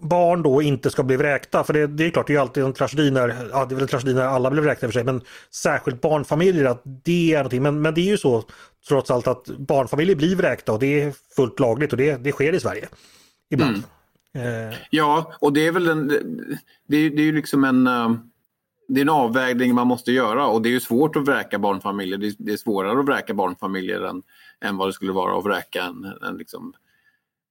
barn 0.00 0.42
då 0.42 0.62
inte 0.62 0.90
ska 0.90 1.02
bli 1.02 1.16
vräkta. 1.16 1.64
För 1.64 1.72
det, 1.72 1.86
det 1.86 2.06
är 2.06 2.10
klart, 2.10 2.26
det 2.26 2.34
är 2.34 2.40
alltid 2.40 2.64
en 2.64 2.72
tragedi 2.72 3.10
när, 3.10 3.48
ja 3.52 3.64
det 3.64 3.72
är 3.72 3.74
väl 3.74 3.82
en 3.82 3.88
tragedi 3.88 4.14
när 4.14 4.22
alla 4.22 4.50
blir 4.50 4.62
vräkta 4.62 4.86
för 4.86 4.92
sig, 4.92 5.04
men 5.04 5.20
särskilt 5.50 6.00
barnfamiljer, 6.00 6.64
att 6.64 6.82
det 6.84 7.32
är 7.32 7.36
någonting. 7.36 7.62
Men, 7.62 7.82
men 7.82 7.94
det 7.94 8.00
är 8.00 8.10
ju 8.10 8.18
så 8.18 8.44
trots 8.88 9.10
allt 9.10 9.26
att 9.26 9.46
barnfamiljer 9.46 10.16
blir 10.16 10.36
vräkta 10.36 10.72
och 10.72 10.78
det 10.78 11.02
är 11.02 11.14
fullt 11.36 11.60
lagligt 11.60 11.92
och 11.92 11.98
det, 11.98 12.16
det 12.16 12.32
sker 12.32 12.52
i 12.52 12.60
Sverige. 12.60 12.88
Ibland. 13.52 13.82
Mm. 14.34 14.70
Eh. 14.70 14.76
Ja, 14.90 15.32
och 15.40 15.52
det 15.52 15.66
är 15.66 15.72
väl 15.72 15.88
en, 15.88 16.08
det, 16.88 16.96
är, 16.96 17.10
det 17.10 17.22
är 17.22 17.26
ju 17.26 17.32
liksom 17.32 17.64
en 17.64 17.86
eh, 17.86 18.12
det 18.88 19.00
är 19.00 19.02
en 19.02 19.08
avvägning 19.08 19.74
man 19.74 19.86
måste 19.86 20.12
göra 20.12 20.46
och 20.46 20.62
det 20.62 20.68
är 20.68 20.70
ju 20.70 20.80
svårt 20.80 21.16
att 21.16 21.28
vräka 21.28 21.58
barnfamiljer. 21.58 22.18
Det 22.38 22.52
är, 22.52 22.56
svårare 22.56 23.00
att 23.00 23.06
vräka 23.06 23.34
barnfamiljer 23.34 24.00
än, 24.00 24.22
än 24.60 24.76
vad 24.76 24.88
det 24.88 24.92
skulle 24.92 25.12
vara 25.12 25.38
att 25.38 25.44
vräka 25.44 25.82
en, 25.82 26.04
en 26.28 26.36
liksom, 26.36 26.74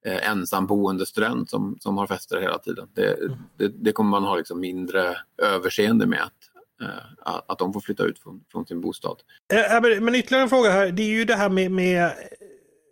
eh, 0.05 0.29
ensamboende 0.29 1.05
student 1.05 1.49
som, 1.49 1.77
som 1.79 1.97
har 1.97 2.07
fester 2.07 2.41
hela 2.41 2.57
tiden. 2.57 2.87
Det, 2.93 3.13
mm. 3.13 3.37
det, 3.57 3.67
det 3.67 3.91
kommer 3.91 4.09
man 4.09 4.23
ha 4.23 4.35
liksom 4.35 4.59
mindre 4.59 5.17
överseende 5.37 6.05
med 6.05 6.21
att, 6.21 6.87
eh, 6.87 7.39
att 7.47 7.59
de 7.59 7.73
får 7.73 7.81
flytta 7.81 8.03
ut 8.03 8.19
från, 8.19 8.43
från 8.51 8.65
sin 8.65 8.81
bostad. 8.81 9.17
Eh, 9.53 10.01
men 10.01 10.15
ytterligare 10.15 10.43
en 10.43 10.49
fråga 10.49 10.71
här, 10.71 10.91
det 10.91 11.03
är 11.03 11.17
ju 11.17 11.25
det 11.25 11.35
här 11.35 11.49
med, 11.49 11.71
med 11.71 12.11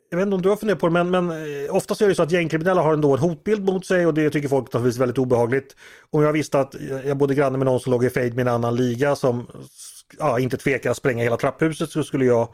jag 0.09 0.17
vet 0.17 0.25
inte 0.25 0.35
om 0.35 0.41
du 0.41 0.49
har 0.49 0.55
funderat 0.55 0.79
på 0.79 0.87
det, 0.87 0.93
men, 0.93 1.09
men 1.09 1.31
eh, 1.31 1.75
oftast 1.75 2.01
är 2.01 2.07
det 2.07 2.15
så 2.15 2.23
att 2.23 2.31
gängkriminella 2.31 2.81
har 2.81 2.93
ändå 2.93 3.13
en 3.13 3.19
hotbild 3.19 3.65
mot 3.65 3.85
sig 3.85 4.05
och 4.05 4.13
det 4.13 4.29
tycker 4.29 4.47
folk 4.47 4.65
naturligtvis 4.65 4.95
är 4.95 4.99
väldigt 4.99 5.17
obehagligt. 5.17 5.75
Om 6.09 6.23
jag 6.23 6.33
visste 6.33 6.59
att 6.59 6.75
jag 7.05 7.17
bodde 7.17 7.35
granne 7.35 7.57
med 7.57 7.65
någon 7.65 7.79
som 7.79 7.91
låg 7.91 8.05
i 8.05 8.09
fejd 8.09 8.35
med 8.35 8.47
en 8.47 8.53
annan 8.53 8.75
liga 8.75 9.15
som 9.15 9.47
ja, 10.19 10.39
inte 10.39 10.57
tvekar 10.57 10.91
att 10.91 10.97
spränga 10.97 11.23
hela 11.23 11.37
trapphuset 11.37 11.89
så 11.89 12.03
skulle 12.03 12.25
jag 12.25 12.53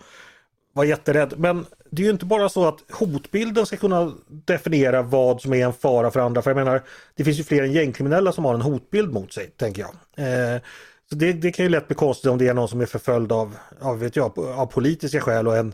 vara 0.73 0.87
jätterädd. 0.87 1.33
Men 1.37 1.65
det 1.89 2.01
är 2.01 2.05
ju 2.05 2.11
inte 2.11 2.25
bara 2.25 2.49
så 2.49 2.67
att 2.67 2.83
hotbilden 2.91 3.65
ska 3.65 3.77
kunna 3.77 4.13
definiera 4.27 5.01
vad 5.01 5.41
som 5.41 5.53
är 5.53 5.65
en 5.65 5.73
fara 5.73 6.11
för 6.11 6.19
andra. 6.19 6.41
För 6.41 6.49
jag 6.49 6.57
menar, 6.57 6.81
det 7.15 7.23
finns 7.23 7.39
ju 7.39 7.43
fler 7.43 7.63
än 7.63 7.73
gängkriminella 7.73 8.31
som 8.31 8.45
har 8.45 8.53
en 8.53 8.61
hotbild 8.61 9.13
mot 9.13 9.33
sig, 9.33 9.47
tänker 9.57 9.81
jag. 9.81 9.91
Eh, 10.27 10.61
så 11.09 11.15
det, 11.15 11.33
det, 11.33 11.51
kan 11.51 11.65
ju 11.65 11.69
lätt 11.69 11.87
bli 11.87 11.95
konstigt 11.95 12.31
om 12.31 12.37
det 12.37 12.47
är 12.47 12.53
någon 12.53 12.67
som 12.67 12.81
är 12.81 12.85
förföljd 12.85 13.31
av, 13.31 13.55
av, 13.79 13.99
vet 13.99 14.15
jag, 14.15 14.39
av 14.39 14.65
politiska 14.65 15.21
skäl 15.21 15.47
och 15.47 15.57
en 15.57 15.73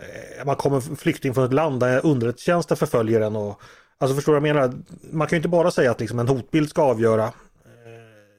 Eh, 0.00 0.44
man 0.44 0.56
kommer 0.56 0.96
flykting 0.96 1.34
från 1.34 1.44
ett 1.44 1.52
land 1.52 1.80
där 1.80 2.06
underrättelsetjänsten 2.06 2.76
förföljer 2.76 3.20
en. 3.20 3.36
Och, 3.36 3.62
alltså 3.98 4.14
förstår 4.14 4.32
du 4.32 4.40
vad 4.40 4.48
jag 4.48 4.54
menar? 4.54 4.74
Man 5.12 5.28
kan 5.28 5.36
ju 5.36 5.38
inte 5.38 5.48
bara 5.48 5.70
säga 5.70 5.90
att 5.90 6.00
liksom 6.00 6.18
en 6.18 6.28
hotbild 6.28 6.70
ska 6.70 6.82
avgöra. 6.82 7.24
Eh, 7.24 7.30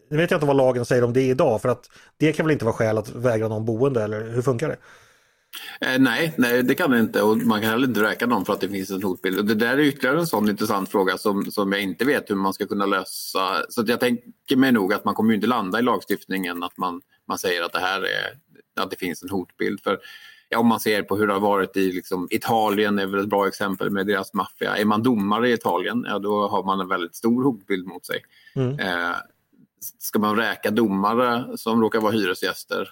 nu 0.10 0.18
vet 0.18 0.32
jag 0.32 0.38
inte 0.38 0.48
vad 0.48 0.56
lagen 0.56 0.86
säger 0.86 1.04
om 1.04 1.14
det 1.14 1.22
idag 1.22 1.62
för 1.62 1.70
att 1.70 1.90
det 2.18 2.34
kan 2.34 2.46
väl 2.46 2.54
inte 2.54 2.66
vara 2.66 2.76
skäl 2.76 2.98
att 2.98 3.16
vägra 3.16 3.48
någon 3.48 3.66
boende 3.66 4.04
eller 4.04 4.30
hur 4.30 4.42
funkar 4.42 4.68
det? 4.68 4.78
Eh, 5.82 6.00
nej, 6.00 6.34
nej, 6.38 6.64
det 6.64 6.76
kan 6.76 6.92
det 6.92 7.00
inte 7.00 7.22
och 7.22 7.38
man 7.38 7.62
kan 7.62 7.70
heller 7.70 7.88
inte 7.88 8.04
räkna 8.04 8.28
någon 8.28 8.46
för 8.46 8.54
att 8.54 8.62
det 8.62 8.70
finns 8.70 8.90
en 8.90 9.04
hotbild. 9.04 9.40
Och 9.40 9.46
det 9.46 9.56
där 9.56 9.78
är 9.78 9.80
ytterligare 9.80 10.20
en 10.20 10.28
sån 10.28 10.50
intressant 10.50 10.90
fråga 10.90 11.18
som, 11.18 11.52
som 11.52 11.72
jag 11.72 11.82
inte 11.82 12.06
vet 12.06 12.30
hur 12.30 12.36
man 12.36 12.54
ska 12.54 12.68
kunna 12.68 12.86
lösa. 12.86 13.64
Så 13.70 13.84
jag 13.88 14.00
tänker 14.00 14.56
mig 14.56 14.72
nog 14.72 14.94
att 14.94 15.06
man 15.06 15.16
kommer 15.16 15.34
inte 15.34 15.48
landa 15.48 15.80
i 15.80 15.82
lagstiftningen 15.82 16.64
att 16.64 16.78
man, 16.78 17.02
man 17.28 17.38
säger 17.38 17.64
att 17.64 17.74
det 17.74 17.80
här 17.80 18.02
är 18.02 18.38
att 18.84 18.92
det 18.92 18.98
finns 18.98 19.24
en 19.24 19.30
hotbild. 19.30 19.82
För 19.84 20.00
ja, 20.52 20.60
om 20.60 20.68
man 20.68 20.80
ser 20.80 21.04
på 21.04 21.18
hur 21.18 21.28
det 21.28 21.34
har 21.34 21.40
varit 21.40 21.78
i 21.78 21.92
liksom, 21.92 22.28
Italien 22.32 23.00
är 23.00 23.06
väl 23.06 23.20
ett 23.20 23.30
bra 23.30 23.48
exempel 23.48 23.90
med 23.90 24.08
deras 24.08 24.34
maffia. 24.34 24.78
Är 24.78 24.86
man 24.86 25.04
domare 25.04 25.50
i 25.50 25.54
Italien, 25.54 26.06
ja, 26.08 26.20
då 26.20 26.48
har 26.48 26.64
man 26.64 26.80
en 26.80 26.88
väldigt 26.88 27.16
stor 27.16 27.44
hotbild 27.44 27.88
mot 27.88 28.06
sig. 28.06 28.24
Mm. 28.56 28.80
Eh, 28.80 29.16
ska 30.00 30.20
man 30.20 30.36
räka 30.36 30.72
domare 30.72 31.58
som 31.58 31.82
råkar 31.82 32.00
vara 32.00 32.12
hyresgäster? 32.12 32.90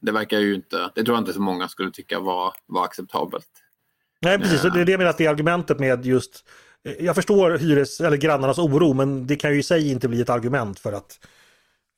Det 0.00 0.12
verkar 0.12 0.38
ju 0.38 0.54
inte, 0.54 0.90
det 0.94 1.04
tror 1.04 1.16
jag 1.16 1.20
inte 1.20 1.32
så 1.32 1.40
många 1.40 1.68
skulle 1.68 1.90
tycka 1.90 2.20
var, 2.20 2.54
var 2.66 2.84
acceptabelt. 2.84 3.48
Nej 4.20 4.38
precis, 4.38 4.64
eh. 4.64 4.72
det 4.72 4.80
är 4.80 4.84
det 4.84 4.92
jag 4.92 4.98
menar 4.98 5.10
att 5.10 5.18
det 5.18 5.26
är 5.26 5.30
argumentet 5.30 5.78
med 5.78 6.06
just 6.06 6.44
jag 6.98 7.14
förstår 7.14 7.58
hyres 7.58 8.00
eller 8.00 8.16
grannarnas 8.16 8.58
oro 8.58 8.94
men 8.94 9.26
det 9.26 9.36
kan 9.36 9.52
ju 9.52 9.58
i 9.58 9.62
sig 9.62 9.90
inte 9.90 10.08
bli 10.08 10.20
ett 10.20 10.30
argument 10.30 10.78
för 10.78 10.92
att 10.92 11.18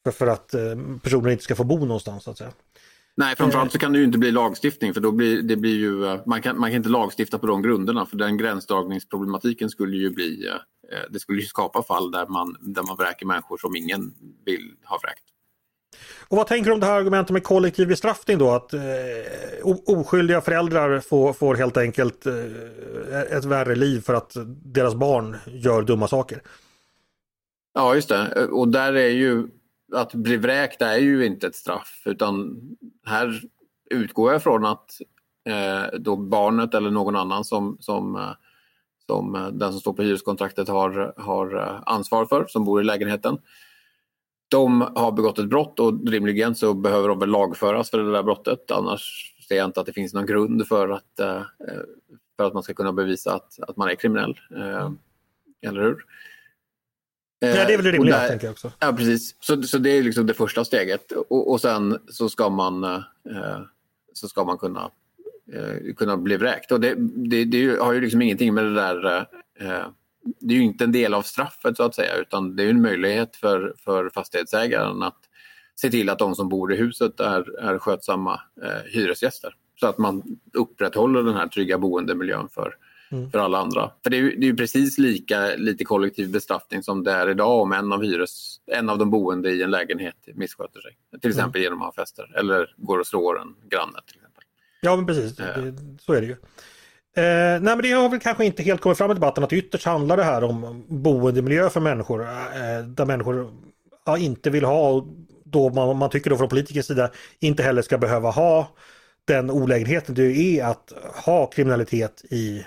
för, 0.04 0.10
för 0.10 0.26
att 0.26 0.54
eh, 0.54 0.60
personer 1.02 1.30
inte 1.30 1.44
ska 1.44 1.54
få 1.54 1.64
bo 1.64 1.78
någonstans. 1.78 2.24
Så 2.24 2.30
att 2.30 2.38
säga. 2.38 2.52
Nej, 3.14 3.36
framförallt 3.36 3.72
så 3.72 3.78
kan 3.78 3.92
det 3.92 3.98
ju 3.98 4.04
inte 4.04 4.18
bli 4.18 4.32
lagstiftning 4.32 4.94
för 4.94 5.00
då 5.00 5.12
blir 5.12 5.42
det 5.42 5.56
blir 5.56 5.78
ju, 5.78 6.04
eh, 6.04 6.20
man, 6.26 6.42
kan, 6.42 6.60
man 6.60 6.70
kan 6.70 6.76
inte 6.76 6.88
lagstifta 6.88 7.38
på 7.38 7.46
de 7.46 7.62
grunderna 7.62 8.06
för 8.06 8.16
den 8.16 8.36
gränsdragningsproblematiken 8.36 9.70
skulle 9.70 9.96
ju 9.96 10.10
bli, 10.10 10.48
eh, 10.92 11.10
det 11.10 11.20
skulle 11.20 11.40
ju 11.40 11.46
skapa 11.46 11.82
fall 11.82 12.10
där 12.10 12.26
man, 12.26 12.56
där 12.60 12.82
man 12.82 12.96
vräker 12.96 13.26
människor 13.26 13.56
som 13.56 13.76
ingen 13.76 14.14
vill 14.44 14.74
ha 14.84 14.98
vräkt. 15.02 15.24
Och 16.28 16.36
vad 16.36 16.46
tänker 16.46 16.70
du 16.70 16.74
om 16.74 16.80
det 16.80 16.86
här 16.86 16.98
argumentet 17.00 17.32
med 17.32 17.42
kollektiv 17.42 17.88
bestraffning 17.88 18.38
då? 18.38 18.50
Att 18.50 18.72
eh, 18.72 18.80
oskyldiga 19.86 20.40
föräldrar 20.40 21.00
får, 21.00 21.32
får 21.32 21.54
helt 21.54 21.76
enkelt 21.76 22.26
eh, 22.26 22.34
ett 23.30 23.44
värre 23.44 23.74
liv 23.74 24.00
för 24.00 24.14
att 24.14 24.36
deras 24.64 24.94
barn 24.94 25.36
gör 25.46 25.82
dumma 25.82 26.08
saker? 26.08 26.42
Ja, 27.74 27.94
just 27.94 28.08
det. 28.08 28.46
Och 28.46 28.68
där 28.68 28.92
är 28.92 29.08
ju 29.08 29.48
att 29.92 30.14
bli 30.14 30.36
vräkt 30.36 30.82
är 30.82 30.98
ju 30.98 31.26
inte 31.26 31.46
ett 31.46 31.54
straff 31.54 32.02
utan 32.04 32.60
här 33.06 33.42
utgår 33.90 34.32
jag 34.32 34.42
från 34.42 34.64
att 34.64 34.90
eh, 35.48 35.98
då 35.98 36.16
barnet 36.16 36.74
eller 36.74 36.90
någon 36.90 37.16
annan 37.16 37.44
som, 37.44 37.76
som, 37.80 38.16
eh, 38.16 38.30
som 39.06 39.34
eh, 39.34 39.48
den 39.48 39.72
som 39.72 39.80
står 39.80 39.92
på 39.92 40.02
hyreskontraktet 40.02 40.68
har, 40.68 41.14
har 41.16 41.56
eh, 41.56 41.82
ansvar 41.86 42.26
för, 42.26 42.46
som 42.48 42.64
bor 42.64 42.80
i 42.80 42.84
lägenheten. 42.84 43.38
De 44.48 44.80
har 44.80 45.12
begått 45.12 45.38
ett 45.38 45.48
brott 45.48 45.80
och 45.80 46.08
rimligen 46.08 46.54
så 46.54 46.74
behöver 46.74 47.08
de 47.08 47.18
väl 47.18 47.28
lagföras 47.28 47.90
för 47.90 47.98
det 47.98 48.12
där 48.12 48.22
brottet. 48.22 48.70
Annars 48.70 49.34
ser 49.48 49.56
jag 49.56 49.64
inte 49.64 49.80
att 49.80 49.86
det 49.86 49.92
finns 49.92 50.14
någon 50.14 50.26
grund 50.26 50.66
för 50.66 50.88
att, 50.88 51.20
eh, 51.20 51.42
för 52.36 52.44
att 52.44 52.54
man 52.54 52.62
ska 52.62 52.74
kunna 52.74 52.92
bevisa 52.92 53.34
att, 53.34 53.60
att 53.60 53.76
man 53.76 53.88
är 53.88 53.94
kriminell. 53.94 54.40
Eller 55.62 55.82
hur? 55.82 56.04
Ja, 57.42 57.64
det 57.66 57.72
är 57.72 57.76
väl 57.76 57.84
det 57.84 57.92
rimliga, 57.92 58.28
tänker 58.28 58.46
jag 58.46 58.52
också. 58.52 58.72
Ja, 58.78 58.92
precis. 58.92 59.36
Så, 59.40 59.62
så 59.62 59.78
det 59.78 59.90
är 59.90 60.02
liksom 60.02 60.26
det 60.26 60.34
första 60.34 60.64
steget. 60.64 61.12
Och, 61.12 61.50
och 61.50 61.60
sen 61.60 61.98
så 62.08 62.28
ska 62.28 62.48
man, 62.48 62.84
eh, 62.84 63.60
så 64.12 64.28
ska 64.28 64.44
man 64.44 64.58
kunna, 64.58 64.90
eh, 65.52 65.94
kunna 65.96 66.16
bli 66.16 66.36
vräkt. 66.36 66.72
Och 66.72 66.80
det, 66.80 66.94
det, 66.98 67.44
det, 67.44 67.80
har 67.80 67.92
ju 67.92 68.00
liksom 68.00 68.22
ingenting 68.22 68.54
med 68.54 68.64
det 68.64 68.74
där 68.74 69.26
eh, 69.60 69.86
det 70.40 70.54
är 70.54 70.58
ju 70.58 70.64
inte 70.64 70.84
en 70.84 70.92
del 70.92 71.14
av 71.14 71.22
straffet 71.22 71.76
så 71.76 71.82
att 71.82 71.94
säga 71.94 72.16
utan 72.16 72.56
det 72.56 72.62
är 72.62 72.68
en 72.68 72.82
möjlighet 72.82 73.36
för, 73.36 73.74
för 73.84 74.10
fastighetsägaren 74.10 75.02
att 75.02 75.18
se 75.74 75.90
till 75.90 76.08
att 76.08 76.18
de 76.18 76.34
som 76.34 76.48
bor 76.48 76.72
i 76.72 76.76
huset 76.76 77.20
är, 77.20 77.60
är 77.60 77.78
skötsamma 77.78 78.40
eh, 78.62 78.92
hyresgäster. 78.92 79.54
Så 79.80 79.86
att 79.86 79.98
man 79.98 80.22
upprätthåller 80.52 81.22
den 81.22 81.34
här 81.34 81.46
trygga 81.46 81.78
boendemiljön 81.78 82.48
för, 82.48 82.74
mm. 83.10 83.30
för 83.30 83.38
alla 83.38 83.58
andra. 83.58 83.90
För 84.02 84.10
det 84.10 84.16
är, 84.16 84.20
ju, 84.20 84.36
det 84.36 84.48
är 84.48 84.54
precis 84.54 84.98
lika 84.98 85.46
lite 85.56 85.84
kollektiv 85.84 86.32
bestraffning 86.32 86.82
som 86.82 87.04
det 87.04 87.12
är 87.12 87.30
idag 87.30 87.60
om 87.60 87.72
en 87.72 87.92
av, 87.92 88.02
hyres, 88.02 88.60
en 88.66 88.90
av 88.90 88.98
de 88.98 89.10
boende 89.10 89.50
i 89.50 89.62
en 89.62 89.70
lägenhet 89.70 90.16
missköter 90.34 90.80
sig. 90.80 90.96
Till 91.20 91.30
exempel 91.30 91.60
mm. 91.60 91.62
genom 91.62 91.82
att 91.82 91.96
ha 91.96 92.02
fester 92.02 92.38
eller 92.38 92.74
går 92.76 92.98
och 92.98 93.06
slår 93.06 93.40
en 93.40 93.54
granne. 93.68 93.98
Till 94.06 94.16
exempel. 94.16 94.44
Ja 94.80 94.96
men 94.96 95.06
precis, 95.06 95.36
det, 95.36 95.74
så 96.00 96.12
är 96.12 96.20
det 96.20 96.26
ju. 96.26 96.36
Eh, 97.16 97.60
nej 97.60 97.60
men 97.60 97.82
det 97.82 97.92
har 97.92 98.08
väl 98.08 98.20
kanske 98.20 98.44
inte 98.44 98.62
helt 98.62 98.80
kommit 98.80 98.98
fram 98.98 99.10
i 99.10 99.14
debatten 99.14 99.44
att 99.44 99.52
ytterst 99.52 99.84
handlar 99.84 100.16
det 100.16 100.24
här 100.24 100.44
om 100.44 100.84
boendemiljö 100.88 101.70
för 101.70 101.80
människor. 101.80 102.22
Eh, 102.22 102.84
där 102.86 103.06
människor 103.06 103.50
ja, 104.06 104.18
inte 104.18 104.50
vill 104.50 104.64
ha, 104.64 105.06
då 105.44 105.70
man, 105.70 105.96
man 105.96 106.10
tycker 106.10 106.30
då 106.30 106.36
från 106.36 106.48
politikers 106.48 106.86
sida, 106.86 107.10
inte 107.40 107.62
heller 107.62 107.82
ska 107.82 107.98
behöva 107.98 108.30
ha 108.30 108.68
den 109.24 109.50
olägenheten 109.50 110.14
det 110.14 110.22
är 110.22 110.64
att 110.64 110.92
ha 111.24 111.46
kriminalitet 111.46 112.24
i, 112.30 112.66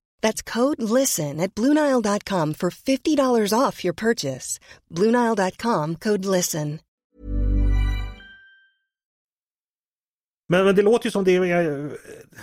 That's 0.21 0.41
code 0.41 0.81
LISTEN 0.81 1.39
at 1.39 1.55
Bluenile.com 1.55 2.53
for 2.53 2.69
$50 2.69 3.53
off 3.67 3.83
your 3.83 3.93
purchase. 3.93 4.59
Bluenile.com 4.89 5.95
code 5.95 6.25
LISTEN. 6.25 6.79
Men, 10.51 10.65
men 10.65 10.75
det 10.75 10.81
låter 10.81 11.07
ju 11.07 11.11
som 11.11 11.23
det, 11.23 11.35
är, 11.35 11.91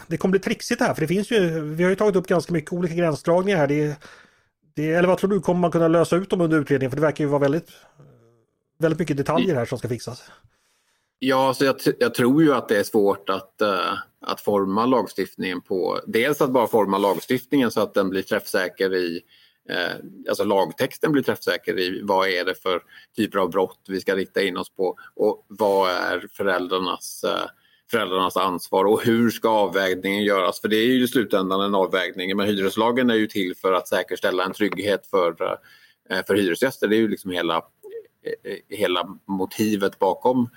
det 0.06 0.16
kommer 0.16 0.30
bli 0.30 0.40
trixigt 0.40 0.80
här 0.80 0.94
för 0.94 1.00
det 1.00 1.06
finns 1.06 1.30
ju, 1.30 1.60
vi 1.60 1.82
har 1.82 1.90
ju 1.90 1.96
tagit 1.96 2.16
upp 2.16 2.26
ganska 2.26 2.52
mycket 2.52 2.72
olika 2.72 2.94
gränsdragningar 2.94 3.58
här. 3.58 3.66
Det, 3.66 3.96
det, 4.74 4.92
eller 4.92 5.08
vad 5.08 5.18
tror 5.18 5.30
du, 5.30 5.40
kommer 5.40 5.60
man 5.60 5.70
kunna 5.70 5.88
lösa 5.88 6.16
ut 6.16 6.30
dem 6.30 6.40
under 6.40 6.60
utredningen? 6.60 6.90
För 6.90 6.96
det 6.96 7.02
verkar 7.02 7.24
ju 7.24 7.30
vara 7.30 7.40
väldigt, 7.40 7.70
väldigt 8.78 8.98
mycket 8.98 9.16
detaljer 9.16 9.54
här 9.54 9.64
som 9.64 9.78
ska 9.78 9.88
fixas. 9.88 10.22
Ja, 11.18 11.54
så 11.54 11.64
jag, 11.64 11.76
jag, 11.98 12.14
tror 12.14 12.42
ju 12.42 12.54
att 12.54 12.68
det 12.68 12.78
är 12.78 12.82
svårt 12.82 13.28
att, 13.28 13.54
uh, 13.62 13.98
att 14.20 14.40
forma 14.40 14.86
lagstiftningen 14.86 15.60
på... 15.60 16.00
Dels 16.06 16.40
att 16.40 16.50
bara 16.50 16.66
forma 16.66 16.98
lagstiftningen 16.98 17.70
så 17.70 17.80
att 17.80 17.94
den 17.94 18.10
blir 18.10 18.22
träffsäker 18.22 18.94
i... 18.94 19.20
Uh, 19.70 20.28
alltså 20.28 20.44
lagtexten 20.44 21.12
blir 21.12 21.22
träffsäker 21.22 21.78
i 21.78 22.00
vad 22.02 22.28
är 22.28 22.44
det 22.44 22.54
för 22.54 22.82
typer 23.16 23.38
av 23.38 23.50
brott 23.50 23.80
vi 23.88 24.00
ska 24.00 24.16
rikta 24.16 24.42
in 24.42 24.56
oss 24.56 24.70
på 24.70 24.96
och 25.14 25.46
vad 25.48 25.90
är 25.90 26.28
föräldrarnas, 26.32 27.24
uh, 27.26 27.46
föräldrarnas 27.90 28.36
ansvar 28.36 28.84
och 28.84 29.04
hur 29.04 29.30
ska 29.30 29.48
avvägningen 29.48 30.24
göras? 30.24 30.60
För 30.60 30.68
det 30.68 30.76
är 30.76 30.86
ju 30.86 31.04
i 31.04 31.08
slutändan 31.08 31.60
en 31.60 31.74
avvägning. 31.74 32.36
Men 32.36 32.46
hyreslagen 32.46 33.10
är 33.10 33.14
ju 33.14 33.26
till 33.26 33.56
för 33.56 33.72
att 33.72 33.88
säkerställa 33.88 34.44
en 34.44 34.52
trygghet 34.52 35.06
för, 35.06 35.32
för 36.26 36.34
hyresgäster. 36.34 36.88
Det 36.88 36.96
är 36.96 37.00
ju 37.00 37.08
liksom 37.08 37.30
hela, 37.30 37.62
hela 38.68 39.18
motivet 39.26 39.98
bakom 39.98 40.48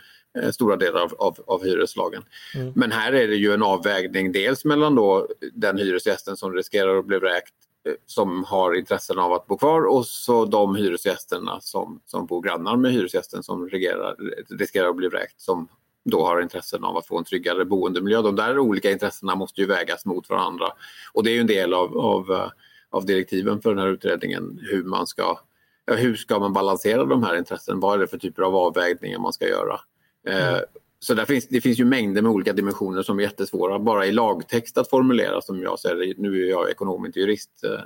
stora 0.52 0.76
delar 0.76 1.02
av, 1.02 1.13
av, 1.17 1.38
av 1.48 1.63
hyreslagen. 1.63 2.24
Mm. 2.56 2.74
Men 2.76 2.91
här 2.91 3.13
är 3.13 3.28
det 3.28 3.36
ju 3.36 3.54
en 3.54 3.63
avvägning 3.63 4.32
dels 4.32 4.65
mellan 4.65 4.96
då 4.96 5.28
den 5.54 5.78
hyresgästen 5.78 6.38
som 6.38 6.54
riskerar 6.54 6.98
att 6.98 7.06
bli 7.06 7.17
vräkt 7.17 7.54
eh, 7.88 7.94
som 8.06 8.44
har 8.44 8.74
intressen 8.74 9.20
av 9.20 9.34
att 9.34 9.48
bo 9.48 9.58
kvar 9.58 9.82
och 9.82 10.06
så 10.06 10.46
de 10.46 10.76
hyresgästerna 10.76 11.62
som, 11.62 12.02
som 12.06 12.26
bor 12.26 12.41
grannar 12.41 12.76
med 12.76 12.91
hyresgästen 12.91 13.44
som 13.44 13.70
riskerar, 13.70 14.15
riskerar 14.50 14.89
att 14.89 14.96
bli 14.96 15.08
vräkt 15.08 15.41
som 15.41 15.67
då 16.04 16.26
har 16.26 16.41
intressen 16.41 16.84
av 16.84 16.98
att 16.98 17.08
få 17.08 17.17
en 17.17 17.24
tryggare 17.24 17.65
boendemiljö. 17.65 18.22
De 18.22 18.36
där 18.36 18.60
olika 18.60 18.91
intressena 18.91 19.36
måste 19.36 19.62
ju 19.62 19.67
vägas 19.67 20.06
mot 20.06 20.30
varandra. 20.30 20.67
Och 21.13 21.24
det 21.24 21.32
är 21.32 21.34
ju 21.34 21.41
en 21.41 21.48
del 21.48 21.74
av, 21.74 21.98
av, 21.98 22.32
eh, 22.32 22.50
av 22.89 23.06
direktiven 23.06 23.62
för 23.62 23.70
den 23.70 23.80
här 23.80 23.91
utredningen 23.91 24.60
hur 24.62 24.84
man 24.84 25.08
ska 25.08 25.39
hur 25.86 26.15
ska 26.15 26.39
man 26.39 26.54
balansera 26.54 27.06
de 27.06 27.24
här 27.24 27.38
intressen? 27.38 27.80
Vad 27.80 27.94
är 27.94 28.00
det 28.00 28.08
för 28.08 28.17
typer 28.17 28.41
av 28.41 28.56
avvägningar 28.56 29.20
man 29.20 29.34
ska 29.34 29.48
göra? 29.48 29.80
Mm. 30.27 30.62
Så 30.99 31.13
där 31.13 31.25
finns, 31.25 31.47
det 31.47 31.62
finns 31.62 31.79
ju 31.79 31.86
mängder 31.86 32.21
med 32.21 32.31
olika 32.31 32.53
dimensioner 32.53 33.03
som 33.03 33.19
är 33.19 33.23
jättesvåra 33.23 33.79
bara 33.79 34.05
i 34.05 34.12
lagtext 34.12 34.77
att 34.77 34.89
formulera 34.89 35.41
som 35.41 35.62
jag 35.62 35.79
ser 35.79 35.95
det. 35.95 36.13
Nu 36.17 36.43
är 36.43 36.49
jag 36.49 36.69
ekonom, 36.69 37.05
inte 37.05 37.19
jurist, 37.19 37.63
eh, 37.63 37.79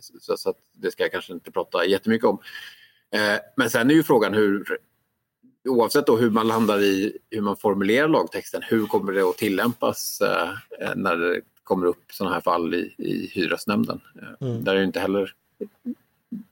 så, 0.00 0.36
så 0.36 0.54
det 0.72 0.90
ska 0.90 1.02
jag 1.02 1.12
kanske 1.12 1.32
inte 1.32 1.50
prata 1.50 1.84
jättemycket 1.84 2.26
om. 2.26 2.38
Eh, 3.10 3.38
men 3.56 3.70
sen 3.70 3.90
är 3.90 3.94
ju 3.94 4.02
frågan 4.02 4.34
hur, 4.34 4.78
oavsett 5.68 6.06
då 6.06 6.16
hur 6.16 6.30
man 6.30 6.48
landar 6.48 6.82
i 6.82 7.18
hur 7.30 7.40
man 7.40 7.56
formulerar 7.56 8.08
lagtexten, 8.08 8.62
hur 8.62 8.86
kommer 8.86 9.12
det 9.12 9.22
att 9.22 9.36
tillämpas 9.38 10.22
när 10.96 11.16
det 11.16 11.40
kommer 11.64 11.86
upp 11.86 12.12
sådana 12.12 12.34
här 12.34 12.40
fall 12.40 12.74
i, 12.74 12.94
i 12.98 13.30
hyresnämnden? 13.32 14.00
Mm. 14.40 14.64
Där 14.64 14.76
är 14.76 14.82
inte 14.82 15.00
heller 15.00 15.34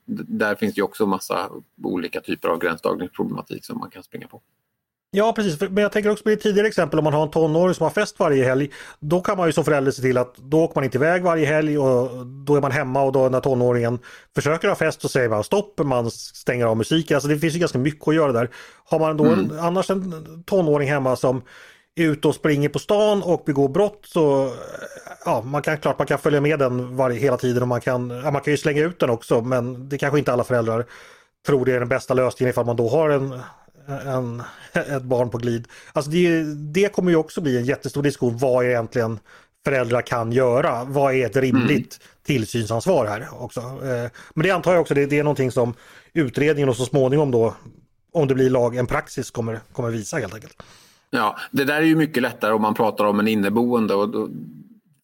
där 0.05 0.55
finns 0.55 0.75
det 0.75 0.81
också 0.81 1.05
massa 1.05 1.51
olika 1.83 2.21
typer 2.21 2.49
av 2.49 2.59
gränsdragningsproblematik 2.59 3.65
som 3.65 3.77
man 3.77 3.89
kan 3.89 4.03
springa 4.03 4.27
på. 4.27 4.41
Ja 5.15 5.33
precis, 5.33 5.61
men 5.61 5.77
jag 5.77 5.91
tänker 5.91 6.09
också 6.09 6.23
på 6.23 6.29
ett 6.29 6.41
tidigare 6.41 6.67
exempel 6.67 6.99
om 6.99 7.03
man 7.03 7.13
har 7.13 7.23
en 7.23 7.31
tonåring 7.31 7.75
som 7.75 7.83
har 7.83 7.91
fest 7.91 8.19
varje 8.19 8.45
helg. 8.45 8.69
Då 8.99 9.21
kan 9.21 9.37
man 9.37 9.47
ju 9.47 9.53
som 9.53 9.65
förälder 9.65 9.91
se 9.91 10.01
till 10.01 10.17
att 10.17 10.35
då 10.37 10.63
åker 10.63 10.75
man 10.75 10.83
inte 10.83 10.97
iväg 10.97 11.23
varje 11.23 11.45
helg 11.45 11.77
och 11.77 12.25
då 12.25 12.55
är 12.55 12.61
man 12.61 12.71
hemma 12.71 13.01
och 13.01 13.11
då 13.11 13.29
när 13.29 13.39
tonåringen 13.39 13.99
försöker 14.35 14.67
ha 14.67 14.75
fest 14.75 15.01
så 15.01 15.09
säger 15.09 15.29
man 15.29 15.43
stopp, 15.43 15.79
man 15.83 16.11
stänger 16.11 16.65
av 16.65 16.77
musiken. 16.77 17.15
Alltså 17.15 17.27
det 17.27 17.39
finns 17.39 17.55
ju 17.55 17.59
ganska 17.59 17.77
mycket 17.77 18.07
att 18.07 18.15
göra 18.15 18.31
där. 18.31 18.49
Har 18.85 18.99
man 18.99 19.17
då 19.17 19.25
mm. 19.25 19.39
en, 19.39 19.59
annars 19.59 19.89
en 19.89 20.43
tonåring 20.43 20.89
hemma 20.89 21.15
som 21.15 21.41
är 21.95 22.03
ute 22.03 22.27
och 22.27 22.35
springer 22.35 22.69
på 22.69 22.79
stan 22.79 23.23
och 23.23 23.43
begår 23.45 23.69
brott 23.69 24.01
så 24.05 24.53
ja, 25.25 25.41
man 25.41 25.61
kan 25.61 25.77
klart 25.77 25.97
man 25.97 26.07
kan 26.07 26.19
följa 26.19 26.41
med 26.41 26.59
den 26.59 26.95
varje, 26.95 27.19
hela 27.19 27.37
tiden 27.37 27.61
och 27.61 27.67
man 27.67 27.81
kan, 27.81 28.09
ja, 28.09 28.31
man 28.31 28.41
kan 28.41 28.53
ju 28.53 28.57
slänga 28.57 28.81
ut 28.81 28.99
den 28.99 29.09
också 29.09 29.41
men 29.41 29.89
det 29.89 29.97
kanske 29.97 30.19
inte 30.19 30.33
alla 30.33 30.43
föräldrar 30.43 30.85
tror 31.47 31.65
det 31.65 31.73
är 31.73 31.79
den 31.79 31.89
bästa 31.89 32.13
lösningen 32.13 32.49
ifall 32.49 32.65
man 32.65 32.75
då 32.75 32.89
har 32.89 33.09
en 33.09 33.39
en, 33.87 34.43
ett 34.73 35.03
barn 35.03 35.29
på 35.29 35.37
glid. 35.37 35.67
Alltså 35.93 36.11
det, 36.11 36.43
det 36.53 36.93
kommer 36.93 37.11
ju 37.11 37.17
också 37.17 37.41
bli 37.41 37.57
en 37.57 37.65
jättestor 37.65 38.03
diskussion. 38.03 38.37
Vad 38.37 38.65
egentligen 38.65 39.19
föräldrar 39.65 40.01
kan 40.01 40.31
göra? 40.31 40.83
Vad 40.83 41.13
är 41.13 41.25
ett 41.25 41.35
rimligt 41.35 41.69
mm. 41.71 42.15
tillsynsansvar 42.25 43.05
här 43.05 43.27
också? 43.43 43.59
Eh, 43.59 44.11
men 44.33 44.43
det 44.43 44.51
antar 44.51 44.71
jag 44.71 44.81
också, 44.81 44.93
det, 44.93 45.05
det 45.05 45.19
är 45.19 45.23
någonting 45.23 45.51
som 45.51 45.73
utredningen 46.13 46.69
och 46.69 46.75
så 46.75 46.85
småningom 46.85 47.31
då, 47.31 47.55
om 48.13 48.27
det 48.27 48.33
blir 48.35 48.49
lag, 48.49 48.75
en 48.75 48.87
praxis 48.87 49.31
kommer, 49.31 49.59
kommer 49.73 49.89
visa 49.89 50.17
helt 50.17 50.33
enkelt. 50.33 50.63
Ja, 51.09 51.37
det 51.51 51.63
där 51.63 51.75
är 51.75 51.81
ju 51.81 51.95
mycket 51.95 52.23
lättare 52.23 52.53
om 52.53 52.61
man 52.61 52.73
pratar 52.73 53.05
om 53.05 53.19
en 53.19 53.27
inneboende. 53.27 53.93
Och 53.93 54.09
då, 54.09 54.29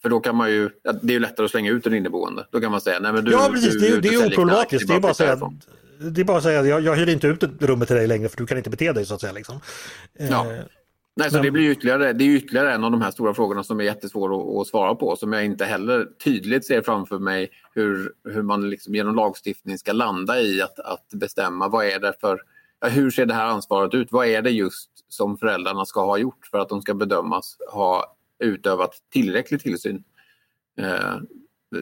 för 0.02 0.10
då 0.10 0.20
kan 0.20 0.36
man 0.36 0.52
ju, 0.52 0.70
det 1.02 1.12
är 1.12 1.14
ju 1.14 1.20
lättare 1.20 1.46
att 1.46 1.52
slänga 1.52 1.72
ut 1.72 1.88
en 1.88 1.94
inneboende. 1.94 2.48
Då 2.52 2.62
kan 2.62 2.72
man 2.72 2.82
säga, 2.82 3.00
nej 3.00 3.14
men 3.14 3.26
du, 3.26 3.32
Ja 3.32 3.50
precis, 3.54 3.74
du, 3.74 3.80
det, 3.80 3.88
är, 3.88 4.02
det 4.02 4.08
är 4.08 4.28
oproblematiskt. 4.28 4.88
Det 4.88 4.96
är 4.96 5.00
bara 5.00 5.12
att 5.12 5.18
säga 5.18 5.40
det 6.02 6.22
är 6.22 6.26
bara 6.26 6.38
att 6.38 6.44
säga 6.44 6.66
jag, 6.66 6.82
jag 6.82 6.96
hyr 6.96 7.10
inte 7.10 7.28
ut 7.28 7.44
rummet 7.62 7.88
till 7.88 7.98
dig 7.98 8.08
längre 8.08 8.30
för 8.30 8.38
du 8.38 8.46
kan 8.46 8.58
inte 8.58 8.70
bete 8.70 8.94
dig 8.94 9.06
så 9.06 9.14
att 9.14 9.22
säga. 9.22 9.34
Liksom. 9.34 9.60
Ja. 10.20 10.54
Eh, 10.54 10.64
Nej, 11.16 11.32
så 11.32 11.40
det, 11.40 11.52
blir 11.52 11.72
ytterligare, 11.72 12.14
det 12.14 12.24
är 12.24 12.36
ytterligare 12.36 12.74
en 12.74 12.84
av 12.84 12.92
de 12.92 13.02
här 13.02 13.12
stora 13.12 13.34
frågorna 13.34 13.64
som 13.64 13.80
är 13.80 13.84
jättesvår 13.84 14.36
att, 14.36 14.62
att, 14.62 14.68
svara 14.68 14.96
på. 14.96 15.16
Som 15.16 15.34
jag 15.34 15.46
inte 15.46 15.66
heller 15.66 16.08
tydligt 16.24 16.66
ser 16.66 16.82
framför 16.82 17.20
mig 17.20 17.50
hur, 17.74 18.14
hur 18.24 18.42
man 18.42 18.70
liksom 18.70 18.96
genom 18.96 19.16
lagstiftning 19.16 19.78
ska 19.78 19.94
landa 19.94 20.42
i 20.42 20.62
att, 20.62 20.80
att 20.80 21.08
bestämma 21.14 21.68
vad 21.68 21.86
är 21.86 22.00
det 22.00 22.14
för... 22.22 22.42
Hur 22.86 23.12
ser 23.12 23.26
det 23.26 23.34
här 23.34 23.46
ansvaret 23.46 23.94
ut? 23.94 24.12
Vad 24.12 24.28
är 24.28 24.42
det 24.42 24.50
just 24.50 24.90
som 25.08 25.38
föräldrarna 25.38 25.86
ska 25.86 26.06
ha 26.06 26.18
gjort 26.18 26.48
för 26.52 26.60
att 26.60 26.70
de 26.70 26.82
ska 26.82 26.94
bedömas 26.94 27.58
ha 27.72 28.16
utövat 28.40 28.94
tillräcklig 29.12 29.62
tillsyn? 29.62 30.04
Eh, 30.78 31.18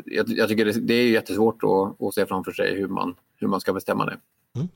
jag, 0.06 0.30
jag, 0.30 0.50
tycker 0.50 0.66
det, 0.66 0.72
det, 0.72 0.94
är 0.94 1.10
jättesvårt 1.10 1.64
att, 1.64 2.08
att 2.08 2.14
se 2.14 2.26
framför 2.26 2.52
sig 2.52 2.76
hur 2.76 2.88
man, 2.88 3.16
hur 3.38 3.48
man 3.48 3.62
ska 3.62 3.74
bestämma 3.74 4.06
det. 4.06 4.18
Mm. 4.56 4.68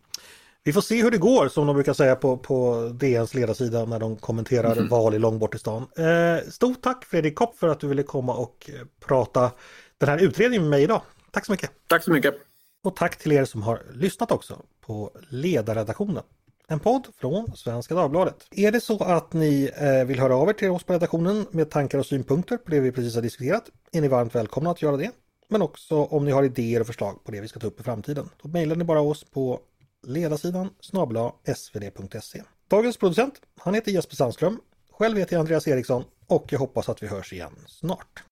Vi 0.63 0.73
får 0.73 0.82
se 0.82 1.04
hur 1.04 1.12
det 1.12 1.17
går 1.17 1.47
som 1.47 1.67
de 1.67 1.76
brukar 1.76 1.93
säga 1.93 2.15
på, 2.15 2.38
på 2.38 2.89
DNs 2.93 3.34
ledarsida 3.34 3.86
när 3.86 3.99
de 3.99 4.17
kommenterar 4.17 4.71
mm. 4.71 4.88
val 4.88 5.13
i 5.13 5.19
långbort 5.19 5.56
Eh, 5.67 6.49
stort 6.49 6.82
tack 6.82 7.06
Fredrik 7.06 7.36
Kopp 7.36 7.58
för 7.58 7.67
att 7.67 7.80
du 7.80 7.88
ville 7.88 8.04
komma 8.04 8.34
och 8.34 8.69
eh, 8.73 8.88
prata 8.99 9.52
den 9.97 10.10
här 10.10 10.23
utredningen 10.23 10.63
med 10.63 10.69
mig 10.69 10.84
idag. 10.84 11.02
Tack 11.32 11.45
så 11.45 11.52
mycket! 11.52 11.71
Tack 11.88 12.04
så 12.04 12.12
mycket! 12.12 12.36
Och 12.84 12.95
tack 12.95 13.17
till 13.17 13.32
er 13.32 13.45
som 13.45 13.63
har 13.63 13.82
lyssnat 13.93 14.32
också 14.32 14.62
på 14.82 15.12
ledarredaktionen. 15.30 16.23
En 16.67 16.80
podd 16.80 17.08
från 17.17 17.56
Svenska 17.56 17.95
Dagbladet. 17.95 18.47
Är 18.52 18.71
det 18.71 18.82
så 18.82 19.04
att 19.04 19.34
ni 19.34 19.71
eh, 19.76 20.06
vill 20.06 20.19
höra 20.19 20.36
av 20.36 20.49
er 20.49 20.54
till 20.54 20.69
oss 20.69 20.84
på 20.84 20.93
redaktionen 20.93 21.45
med 21.52 21.69
tankar 21.69 21.99
och 21.99 22.06
synpunkter 22.06 22.58
på 22.58 22.71
det 22.71 22.80
vi 22.80 22.91
precis 22.91 23.15
har 23.15 23.21
diskuterat 23.21 23.69
är 23.91 24.02
ni 24.02 24.08
varmt 24.08 24.36
välkomna 24.36 24.71
att 24.71 24.82
göra 24.82 24.97
det. 24.97 25.12
men 25.49 25.62
också 25.62 25.95
om 25.95 26.26
ni 26.26 26.32
har 26.32 26.43
idéer 26.43 26.80
och 26.80 26.88
förslag 26.88 27.23
på 27.23 27.32
det 27.32 27.41
vi 27.41 27.47
ska 27.47 27.60
ta 27.60 27.67
upp 27.67 27.80
i 27.80 27.84
framtiden. 27.84 28.30
Då 28.41 28.49
mejlar 28.49 28.76
ni 28.76 28.84
bara 28.84 29.02
oss 29.02 29.23
på 29.23 29.60
ledarsidan 30.08 30.69
snabla 30.80 31.34
svd.se. 31.56 32.43
Dagens 32.67 32.97
producent, 32.97 33.34
han 33.60 33.73
heter 33.73 33.91
Jesper 33.91 34.15
Sandström. 34.15 34.60
Själv 34.91 35.17
heter 35.17 35.34
jag 35.34 35.39
Andreas 35.39 35.67
Eriksson 35.67 36.04
och 36.28 36.45
jag 36.49 36.60
hoppas 36.60 36.89
att 36.89 37.04
vi 37.04 37.08
hörs 37.08 37.34
igen 37.34 37.54
snart. 37.67 38.23